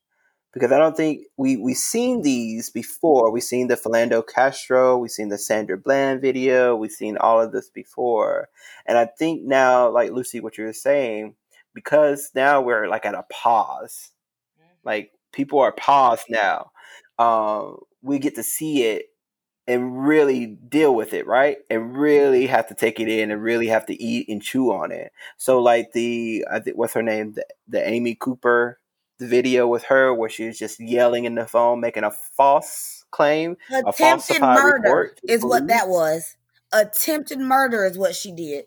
because 0.52 0.72
I 0.72 0.78
don't 0.78 0.96
think 0.96 1.26
we 1.36 1.56
we've 1.56 1.76
seen 1.76 2.22
these 2.22 2.70
before. 2.70 3.30
We've 3.30 3.42
seen 3.42 3.68
the 3.68 3.76
Philando 3.76 4.22
Castile, 4.26 5.00
we've 5.00 5.10
seen 5.10 5.28
the 5.28 5.38
Sandra 5.38 5.78
Bland 5.78 6.20
video, 6.20 6.74
we've 6.74 6.90
seen 6.90 7.16
all 7.16 7.40
of 7.40 7.52
this 7.52 7.70
before. 7.70 8.48
And 8.84 8.98
I 8.98 9.06
think 9.06 9.42
now, 9.44 9.88
like 9.90 10.10
Lucy, 10.10 10.40
what 10.40 10.58
you're 10.58 10.72
saying, 10.72 11.36
because 11.72 12.30
now 12.34 12.60
we're 12.60 12.88
like 12.88 13.06
at 13.06 13.14
a 13.14 13.24
pause. 13.30 14.10
Like 14.84 15.12
people 15.32 15.58
are 15.60 15.72
paused 15.72 16.26
now. 16.28 16.70
Um, 17.18 17.78
we 18.02 18.18
get 18.18 18.34
to 18.36 18.42
see 18.42 18.84
it 18.84 19.06
and 19.66 20.06
really 20.06 20.46
deal 20.46 20.94
with 20.94 21.12
it, 21.14 21.26
right? 21.26 21.58
And 21.70 21.96
really 21.96 22.46
have 22.46 22.68
to 22.68 22.74
take 22.74 22.98
it 23.00 23.08
in 23.08 23.30
and 23.30 23.42
really 23.42 23.68
have 23.68 23.86
to 23.86 24.02
eat 24.02 24.28
and 24.28 24.42
chew 24.42 24.72
on 24.72 24.90
it. 24.90 25.12
So 25.36 25.60
like 25.60 25.92
the 25.92 26.44
I 26.50 26.60
think 26.60 26.76
what's 26.76 26.94
her 26.94 27.02
name? 27.02 27.32
The, 27.34 27.46
the 27.68 27.88
Amy 27.88 28.14
Cooper 28.14 28.78
the 29.22 29.28
video 29.28 29.68
with 29.68 29.84
her 29.84 30.12
where 30.12 30.28
she 30.28 30.46
was 30.46 30.58
just 30.58 30.80
yelling 30.80 31.24
in 31.24 31.36
the 31.36 31.46
phone, 31.46 31.80
making 31.80 32.02
a 32.04 32.10
false 32.10 33.04
claim, 33.10 33.56
a 33.70 33.88
Attempted 33.88 33.94
falsified 33.96 34.56
murder 34.56 34.80
report 34.84 35.16
to 35.18 35.32
is 35.32 35.42
what 35.42 35.68
that 35.68 35.88
was. 35.88 36.36
Attempted 36.72 37.38
murder 37.38 37.84
is 37.84 37.96
what 37.96 38.14
she 38.16 38.32
did. 38.32 38.64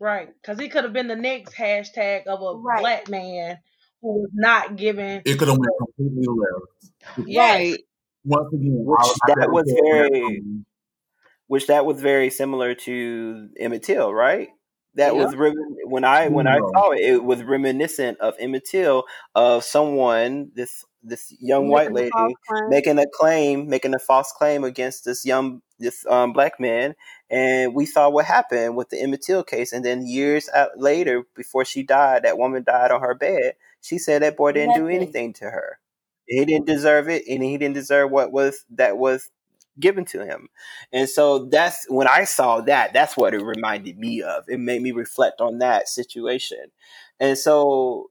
right. 0.00 0.28
Because 0.42 0.58
he 0.58 0.68
could 0.68 0.84
have 0.84 0.92
been 0.92 1.06
the 1.06 1.16
next 1.16 1.54
hashtag 1.54 2.26
of 2.26 2.42
a 2.42 2.58
Right. 2.58 2.80
black 2.80 3.08
man 3.08 3.58
who 3.58 3.58
was 4.00 4.30
not 4.34 4.76
given. 4.76 5.22
It 5.24 5.38
could 5.38 5.48
have 5.48 5.58
went 5.58 5.72
completely 5.78 6.26
left. 6.26 7.26
Yes. 7.28 7.54
Right. 7.56 7.78
Once 8.24 8.52
again, 8.52 8.84
Which 8.84 8.98
I- 9.00 9.08
I 9.10 9.14
that 9.28 9.36
gotta 9.36 9.50
was 9.52 9.72
very 9.90 10.42
which 11.46 11.66
that 11.68 11.86
was 11.86 12.00
very 12.00 12.30
similar 12.30 12.74
to 12.74 13.48
Emmett 13.58 13.82
Till, 13.82 14.12
right? 14.12 14.48
That 14.94 15.14
Yeah. 15.14 15.24
was 15.24 15.34
when 15.84 16.04
I 16.04 16.28
when 16.28 16.46
I 16.46 16.58
saw 16.58 16.90
it, 16.90 17.00
it 17.00 17.24
was 17.24 17.42
reminiscent 17.42 18.18
of 18.20 18.34
Emmett 18.38 18.64
Till 18.66 19.04
of 19.34 19.64
someone 19.64 20.50
this 20.54 20.84
this 21.02 21.32
young 21.40 21.68
white 21.68 21.92
Making 21.92 22.12
a 22.18 22.22
lady 22.24 22.34
claim. 22.46 22.70
making 22.70 22.98
a 22.98 23.06
claim, 23.06 23.68
making 23.68 23.94
a 23.94 23.98
false 24.00 24.32
claim 24.32 24.64
against 24.64 25.04
this 25.04 25.24
young 25.24 25.62
this 25.78 26.04
um, 26.06 26.32
black 26.32 26.58
man, 26.58 26.96
and 27.30 27.72
we 27.72 27.86
saw 27.86 28.10
what 28.10 28.24
happened 28.24 28.76
with 28.76 28.88
the 28.90 29.00
Emmett 29.00 29.22
Till 29.22 29.44
case. 29.44 29.72
And 29.72 29.84
then 29.84 30.04
years 30.04 30.50
later, 30.76 31.22
before 31.36 31.64
she 31.64 31.84
died, 31.84 32.24
that 32.24 32.36
woman 32.36 32.64
died 32.64 32.90
on 32.90 33.00
her 33.00 33.14
bed. 33.14 33.54
She 33.80 33.98
said 33.98 34.22
that 34.22 34.36
boy 34.36 34.52
didn't 34.52 34.74
do 34.74 34.88
anything 34.88 35.32
to 35.34 35.44
her. 35.44 35.78
He 36.26 36.44
didn't 36.44 36.66
deserve 36.66 37.08
it, 37.08 37.24
and 37.28 37.42
he 37.42 37.56
didn't 37.56 37.74
deserve 37.74 38.10
what 38.10 38.32
was 38.32 38.64
that 38.70 38.98
was 38.98 39.30
given 39.80 40.04
to 40.06 40.24
him. 40.24 40.48
And 40.92 41.08
so 41.08 41.46
that's 41.46 41.86
when 41.88 42.08
I 42.08 42.24
saw 42.24 42.60
that, 42.62 42.92
that's 42.92 43.16
what 43.16 43.34
it 43.34 43.42
reminded 43.42 43.98
me 43.98 44.22
of. 44.22 44.44
It 44.48 44.60
made 44.60 44.82
me 44.82 44.92
reflect 44.92 45.40
on 45.40 45.58
that 45.58 45.88
situation. 45.88 46.70
And 47.20 47.38
so 47.38 48.10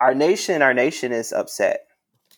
our 0.00 0.14
nation, 0.14 0.62
our 0.62 0.74
nation 0.74 1.12
is 1.12 1.32
upset. 1.32 1.86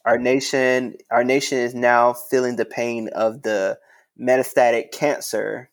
Our 0.04 0.18
nation, 0.18 0.96
our 1.10 1.24
nation 1.24 1.58
is 1.58 1.74
now 1.74 2.14
feeling 2.14 2.56
the 2.56 2.64
pain 2.64 3.08
of 3.08 3.42
the 3.42 3.78
metastatic 4.18 4.90
cancer 4.92 5.70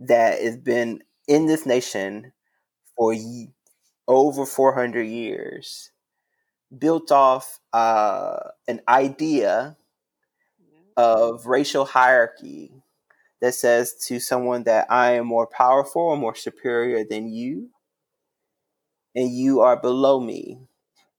that 0.00 0.40
has 0.40 0.56
been 0.56 1.02
in 1.28 1.46
this 1.46 1.64
nation 1.64 2.32
for 2.96 3.14
over 4.08 4.46
400 4.46 5.02
years, 5.02 5.90
built 6.76 7.12
off 7.12 7.60
uh, 7.72 8.38
an 8.68 8.80
idea 8.88 9.76
of 10.96 11.46
racial 11.46 11.84
hierarchy 11.84 12.72
that 13.40 13.54
says 13.54 13.94
to 14.06 14.20
someone 14.20 14.64
that 14.64 14.86
I 14.90 15.12
am 15.12 15.26
more 15.26 15.46
powerful 15.46 16.02
or 16.02 16.16
more 16.16 16.34
superior 16.34 17.04
than 17.04 17.28
you, 17.28 17.70
and 19.14 19.30
you 19.30 19.60
are 19.60 19.80
below 19.80 20.20
me. 20.20 20.58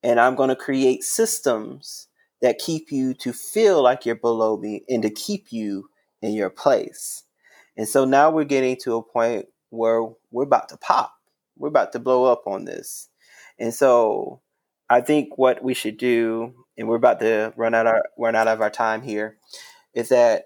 And 0.01 0.19
I'm 0.19 0.35
going 0.35 0.49
to 0.49 0.55
create 0.55 1.03
systems 1.03 2.07
that 2.41 2.59
keep 2.59 2.91
you 2.91 3.13
to 3.15 3.31
feel 3.31 3.81
like 3.81 4.05
you're 4.05 4.15
below 4.15 4.57
me 4.57 4.83
and 4.89 5.01
to 5.03 5.09
keep 5.09 5.51
you 5.51 5.89
in 6.21 6.33
your 6.33 6.49
place. 6.49 7.23
And 7.77 7.87
so 7.87 8.05
now 8.05 8.29
we're 8.29 8.43
getting 8.43 8.77
to 8.83 8.97
a 8.97 9.03
point 9.03 9.47
where 9.69 10.03
we're 10.31 10.43
about 10.43 10.69
to 10.69 10.77
pop. 10.77 11.13
We're 11.57 11.69
about 11.69 11.91
to 11.93 11.99
blow 11.99 12.25
up 12.25 12.43
on 12.47 12.65
this. 12.65 13.09
And 13.59 13.73
so 13.73 14.41
I 14.89 15.01
think 15.01 15.37
what 15.37 15.63
we 15.63 15.73
should 15.73 15.97
do, 15.97 16.53
and 16.77 16.87
we're 16.87 16.95
about 16.97 17.19
to 17.19 17.53
run 17.55 17.73
out 17.73 17.87
our 17.87 18.03
run 18.17 18.35
out 18.35 18.47
of 18.47 18.61
our 18.61 18.69
time 18.69 19.01
here, 19.01 19.37
is 19.93 20.09
that 20.09 20.45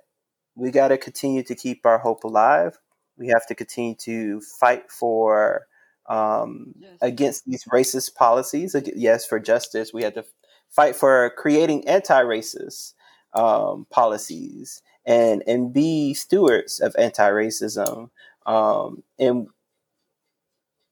we 0.56 0.72
got 0.72 0.90
to 0.90 0.98
continue 0.98 1.44
to 1.44 1.56
keep 1.56 1.86
our 1.86 2.00
hope 2.00 2.24
alive. 2.24 2.78
We 3.18 3.28
have 3.28 3.48
to 3.48 3.56
continue 3.56 3.96
to 4.02 4.42
fight 4.60 4.92
for 4.92 5.68
um, 6.08 6.74
Justice. 6.80 6.98
against 7.02 7.46
these 7.46 7.64
racist 7.66 8.16
policies. 8.16 8.76
Yes, 8.96 9.26
for 9.26 9.40
justice. 9.40 9.94
We 9.94 10.04
have 10.04 10.14
to 10.16 10.26
fight 10.70 10.96
for 10.96 11.32
creating 11.38 11.88
anti-racist 11.88 12.94
um, 13.34 13.88
policies 13.90 14.82
and 15.06 15.44
and 15.48 15.74
be 15.74 16.14
stewards 16.14 16.80
of 16.80 16.96
anti-racism. 16.98 18.10
Um, 18.46 19.04
and 19.20 19.48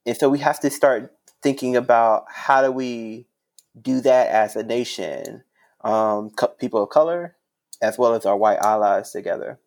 and 0.06 0.16
so 0.16 0.28
we 0.28 0.38
have 0.38 0.60
to 0.60 0.70
start 0.70 1.12
thinking 1.42 1.76
about 1.76 2.26
how 2.30 2.62
do 2.62 2.70
we 2.72 3.26
do 3.80 4.00
that 4.00 4.28
as 4.28 4.56
a 4.56 4.62
nation, 4.62 5.42
um, 5.82 6.30
co- 6.30 6.54
people 6.58 6.82
of 6.82 6.90
color, 6.90 7.36
as 7.82 7.98
well 7.98 8.14
as 8.14 8.24
our 8.26 8.36
white 8.36 8.58
allies 8.58 9.10
together. 9.12 9.58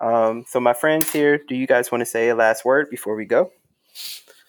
Um, 0.00 0.44
so, 0.48 0.60
my 0.60 0.74
friends 0.74 1.12
here, 1.12 1.38
do 1.48 1.54
you 1.54 1.66
guys 1.66 1.90
want 1.92 2.02
to 2.02 2.06
say 2.06 2.28
a 2.28 2.34
last 2.34 2.64
word 2.64 2.88
before 2.90 3.16
we 3.16 3.24
go? 3.26 3.50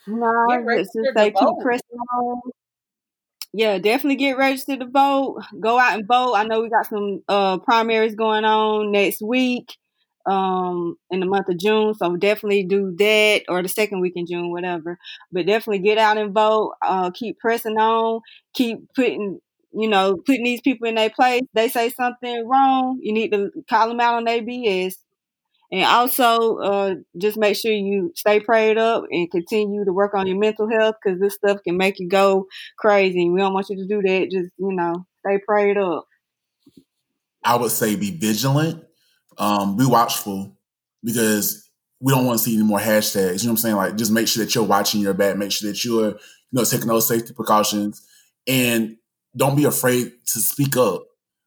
No, 0.08 0.46
Get 0.50 0.56
let's 0.56 0.68
registered 0.68 1.06
just 1.06 1.18
to 1.18 1.20
say 1.20 1.32
keep 1.32 1.60
pressing 1.62 2.00
on. 2.14 2.42
Yeah, 3.54 3.78
definitely 3.80 4.18
get 4.18 4.38
registered 4.38 4.82
to 4.82 4.88
vote. 4.88 5.42
Go 5.60 5.80
out 5.80 5.98
and 5.98 6.08
vote. 6.08 6.36
I 6.36 6.44
know 6.44 6.62
we 6.62 6.70
got 6.70 6.86
some 6.88 7.24
uh 7.28 7.60
primaries 7.60 8.16
going 8.16 8.46
on 8.46 8.92
next 8.92 9.22
week, 9.22 9.76
um, 10.28 10.98
in 11.10 11.20
the 11.20 11.26
month 11.26 11.50
of 11.50 11.58
June. 11.58 11.94
So 11.94 12.16
definitely 12.16 12.64
do 12.64 12.96
that 12.98 13.44
or 13.48 13.62
the 13.62 13.70
second 13.70 14.02
week 14.02 14.14
in 14.16 14.26
June, 14.28 14.52
whatever. 14.52 14.98
But 15.32 15.48
definitely 15.48 15.80
get 15.80 15.98
out 15.98 16.18
and 16.18 16.34
vote. 16.34 16.74
Uh, 16.86 17.12
keep 17.12 17.40
pressing 17.40 17.78
on. 17.78 18.22
Keep 18.54 18.94
putting, 18.96 19.40
you 19.74 19.88
know, 19.88 20.18
putting 20.18 20.44
these 20.44 20.62
people 20.62 20.88
in 20.88 20.96
their 20.96 21.10
place. 21.10 21.42
They 21.54 21.70
say 21.70 21.90
something 21.90 22.48
wrong, 22.48 23.00
you 23.02 23.14
need 23.14 23.32
to 23.32 23.52
call 23.70 23.88
them 23.88 24.00
out 24.00 24.16
on 24.16 24.26
their 24.26 24.42
BS. 24.42 24.96
And 25.70 25.84
also, 25.84 26.58
uh, 26.60 26.96
just 27.18 27.38
make 27.38 27.58
sure 27.58 27.74
you 27.74 28.14
stay 28.16 28.40
prayed 28.40 28.78
up 28.78 29.04
and 29.12 29.30
continue 29.30 29.84
to 29.84 29.92
work 29.92 30.14
on 30.14 30.26
your 30.26 30.38
mental 30.38 30.70
health 30.70 30.96
because 31.04 31.20
this 31.20 31.34
stuff 31.34 31.60
can 31.62 31.76
make 31.76 32.00
you 32.00 32.08
go 32.08 32.48
crazy. 32.78 33.30
We 33.30 33.40
don't 33.42 33.54
want 33.54 33.68
you 33.70 33.76
to 33.76 33.86
do 33.86 34.02
that. 34.02 34.32
Just, 34.32 34.54
you 34.58 34.72
know, 34.72 35.06
stay 35.26 35.40
prayed 35.46 35.78
up. 35.78 36.06
I 37.44 37.56
would 37.56 37.72
say 37.72 37.96
be 37.96 38.12
vigilant, 38.12 38.84
um, 39.38 39.78
be 39.78 39.86
watchful, 39.86 40.58
because 41.04 41.70
we 42.00 42.14
don't 42.14 42.26
want 42.26 42.38
to 42.40 42.44
see 42.44 42.56
any 42.56 42.64
more 42.64 42.80
hashtags. 42.80 43.42
You 43.42 43.48
know 43.48 43.54
what 43.54 43.58
I'm 43.58 43.58
saying? 43.58 43.76
Like, 43.76 43.96
just 43.96 44.12
make 44.12 44.28
sure 44.28 44.44
that 44.44 44.54
you're 44.54 44.64
watching 44.64 45.02
your 45.02 45.14
back, 45.14 45.38
make 45.38 45.52
sure 45.52 45.70
that 45.70 45.84
you're, 45.84 46.10
you 46.10 46.18
know, 46.52 46.64
taking 46.64 46.88
those 46.88 47.08
safety 47.08 47.34
precautions, 47.34 48.06
and 48.48 48.98
don't 49.36 49.56
be 49.56 49.66
afraid 49.66 50.12
to 50.28 50.40
speak 50.40 50.78
up. 50.78 51.04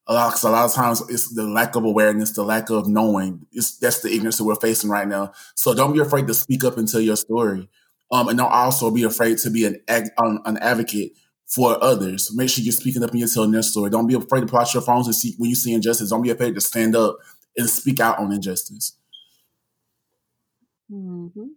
A 0.06 0.14
lot, 0.14 0.32
cause 0.32 0.42
a 0.42 0.50
lot 0.50 0.64
of 0.64 0.74
times 0.74 1.02
it's 1.08 1.32
the 1.34 1.44
lack 1.44 1.76
of 1.76 1.84
awareness, 1.84 2.32
the 2.32 2.42
lack 2.42 2.68
of 2.70 2.88
knowing. 2.88 3.46
It's 3.52 3.78
that's 3.78 4.00
the 4.00 4.12
ignorance 4.12 4.38
that 4.38 4.44
we're 4.44 4.56
facing 4.56 4.90
right 4.90 5.06
now. 5.06 5.32
So 5.54 5.72
don't 5.72 5.92
be 5.92 6.00
afraid 6.00 6.26
to 6.26 6.34
speak 6.34 6.64
up 6.64 6.78
and 6.78 6.88
tell 6.88 7.00
your 7.00 7.16
story, 7.16 7.68
um, 8.10 8.28
and 8.28 8.36
don't 8.36 8.50
also 8.50 8.90
be 8.90 9.04
afraid 9.04 9.38
to 9.38 9.50
be 9.50 9.66
an 9.66 9.80
an, 9.86 10.10
an 10.44 10.56
advocate 10.58 11.12
for 11.46 11.82
others. 11.82 12.34
Make 12.34 12.48
sure 12.48 12.64
you're 12.64 12.72
speaking 12.72 13.04
up 13.04 13.10
and 13.10 13.20
you're 13.20 13.28
telling 13.28 13.52
their 13.52 13.62
story. 13.62 13.90
Don't 13.90 14.08
be 14.08 14.14
afraid 14.14 14.40
to 14.40 14.46
pull 14.46 14.58
out 14.58 14.74
your 14.74 14.82
phones 14.82 15.06
and 15.06 15.14
see 15.14 15.34
when 15.36 15.50
you 15.50 15.54
see 15.54 15.74
injustice. 15.74 16.10
Don't 16.10 16.22
be 16.22 16.30
afraid 16.30 16.54
to 16.56 16.60
stand 16.60 16.96
up 16.96 17.18
and 17.56 17.68
speak 17.68 18.00
out 18.00 18.18
on 18.18 18.32
injustice. 18.32 18.96
Mm-hmm. 20.90 21.48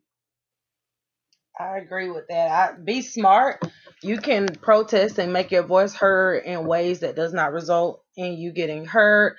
I 1.59 1.77
agree 1.77 2.09
with 2.09 2.27
that. 2.29 2.51
I 2.51 2.79
be 2.79 3.01
smart, 3.01 3.63
you 4.01 4.17
can 4.17 4.47
protest 4.47 5.19
and 5.19 5.31
make 5.31 5.51
your 5.51 5.63
voice 5.63 5.93
heard 5.93 6.43
in 6.45 6.65
ways 6.65 7.01
that 7.01 7.15
does 7.15 7.33
not 7.33 7.53
result 7.53 8.03
in 8.15 8.33
you 8.33 8.51
getting 8.51 8.85
hurt. 8.85 9.37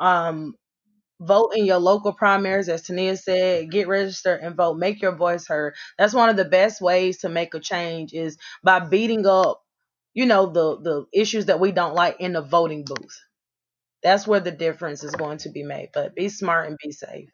Um, 0.00 0.54
vote 1.20 1.52
in 1.54 1.64
your 1.64 1.78
local 1.78 2.12
primaries, 2.12 2.68
as 2.68 2.82
Tania 2.82 3.16
said, 3.16 3.70
get 3.70 3.86
registered 3.86 4.40
and 4.40 4.56
vote. 4.56 4.76
Make 4.76 5.00
your 5.00 5.14
voice 5.14 5.46
heard. 5.46 5.74
That's 5.98 6.14
one 6.14 6.28
of 6.28 6.36
the 6.36 6.44
best 6.44 6.80
ways 6.80 7.18
to 7.18 7.28
make 7.28 7.54
a 7.54 7.60
change 7.60 8.12
is 8.12 8.36
by 8.64 8.80
beating 8.80 9.24
up, 9.26 9.62
you 10.14 10.26
know, 10.26 10.46
the 10.46 10.80
the 10.80 11.06
issues 11.12 11.46
that 11.46 11.60
we 11.60 11.70
don't 11.70 11.94
like 11.94 12.16
in 12.18 12.32
the 12.32 12.42
voting 12.42 12.84
booth. 12.84 13.20
That's 14.02 14.26
where 14.26 14.40
the 14.40 14.50
difference 14.50 15.04
is 15.04 15.14
going 15.14 15.38
to 15.38 15.50
be 15.50 15.62
made. 15.62 15.90
But 15.94 16.14
be 16.14 16.28
smart 16.28 16.68
and 16.68 16.78
be 16.82 16.92
safe. 16.92 17.28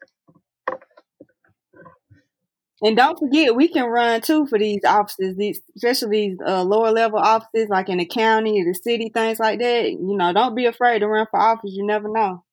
And 2.81 2.97
don't 2.97 3.19
forget, 3.19 3.57
we 3.57 3.69
can 3.69 3.87
run 3.87 4.21
too 4.21 4.47
for 4.47 4.59
these 4.59 4.85
offices, 4.85 5.37
these 5.37 5.61
especially 5.77 6.29
these 6.29 6.39
uh, 6.47 6.63
lower 6.63 6.93
level 6.93 7.19
offices, 7.19 7.69
like 7.69 7.89
in 7.89 7.99
the 7.99 8.07
county 8.07 8.63
or 8.63 8.67
the 8.67 8.75
city, 8.75 9.11
things 9.13 9.41
like 9.41 9.59
that. 9.59 9.91
You 9.91 10.17
know, 10.17 10.33
don't 10.33 10.55
be 10.55 10.67
afraid 10.67 11.01
to 11.01 11.09
run 11.09 11.27
for 11.31 11.41
office. 11.41 11.73
You 11.75 11.85
never 11.85 12.09
know. 12.09 12.45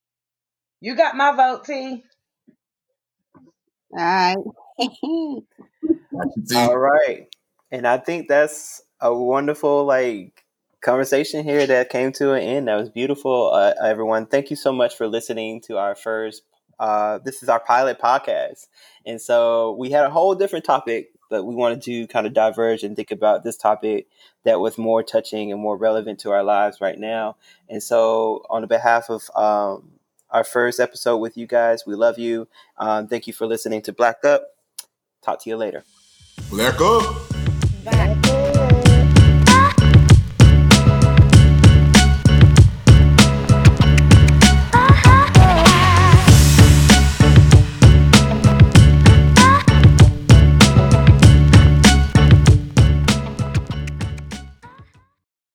You 0.81 0.95
got 0.95 1.15
my 1.15 1.35
vote, 1.35 1.65
T. 1.65 2.03
All 3.91 3.99
right. 3.99 4.37
All 6.55 6.77
right. 6.77 7.27
And 7.71 7.87
I 7.87 7.97
think 7.97 8.27
that's 8.27 8.81
a 8.99 9.13
wonderful 9.13 9.85
like 9.85 10.44
conversation 10.85 11.43
here 11.43 11.65
that 11.65 11.89
came 11.89 12.11
to 12.13 12.33
an 12.33 12.43
end. 12.43 12.67
That 12.67 12.75
was 12.75 12.89
beautiful, 12.89 13.51
uh, 13.51 13.73
everyone. 13.83 14.27
Thank 14.27 14.51
you 14.51 14.55
so 14.55 14.71
much 14.71 14.95
for 14.95 15.07
listening 15.07 15.59
to 15.61 15.77
our 15.77 15.95
first. 15.95 16.43
Uh, 16.79 17.17
this 17.17 17.41
is 17.41 17.49
our 17.49 17.59
pilot 17.59 17.99
podcast, 17.99 18.67
and 19.05 19.19
so 19.19 19.71
we 19.79 19.89
had 19.89 20.05
a 20.05 20.09
whole 20.09 20.35
different 20.35 20.63
topic, 20.63 21.09
but 21.29 21.43
we 21.43 21.55
wanted 21.55 21.81
to 21.81 22.05
kind 22.07 22.27
of 22.27 22.33
diverge 22.33 22.83
and 22.83 22.95
think 22.95 23.11
about 23.11 23.43
this 23.43 23.57
topic 23.57 24.07
that 24.43 24.59
was 24.59 24.77
more 24.77 25.01
touching 25.01 25.51
and 25.51 25.59
more 25.59 25.75
relevant 25.75 26.19
to 26.19 26.31
our 26.31 26.43
lives 26.43 26.79
right 26.79 26.99
now. 26.99 27.35
And 27.67 27.81
so, 27.81 28.45
on 28.49 28.61
the 28.61 28.67
behalf 28.67 29.09
of 29.09 29.23
um, 29.35 29.93
our 30.29 30.43
first 30.43 30.79
episode 30.79 31.17
with 31.17 31.35
you 31.37 31.47
guys, 31.47 31.83
we 31.87 31.95
love 31.95 32.19
you. 32.19 32.47
Um, 32.77 33.07
thank 33.07 33.25
you 33.25 33.33
for 33.33 33.47
listening 33.47 33.81
to 33.83 33.93
Black 33.93 34.23
Up. 34.23 34.43
Talk 35.23 35.41
to 35.43 35.49
you 35.49 35.57
later. 35.57 35.83
Black 36.49 36.79
Up. 36.79 37.15
Black 37.83 38.27
up. 38.27 38.44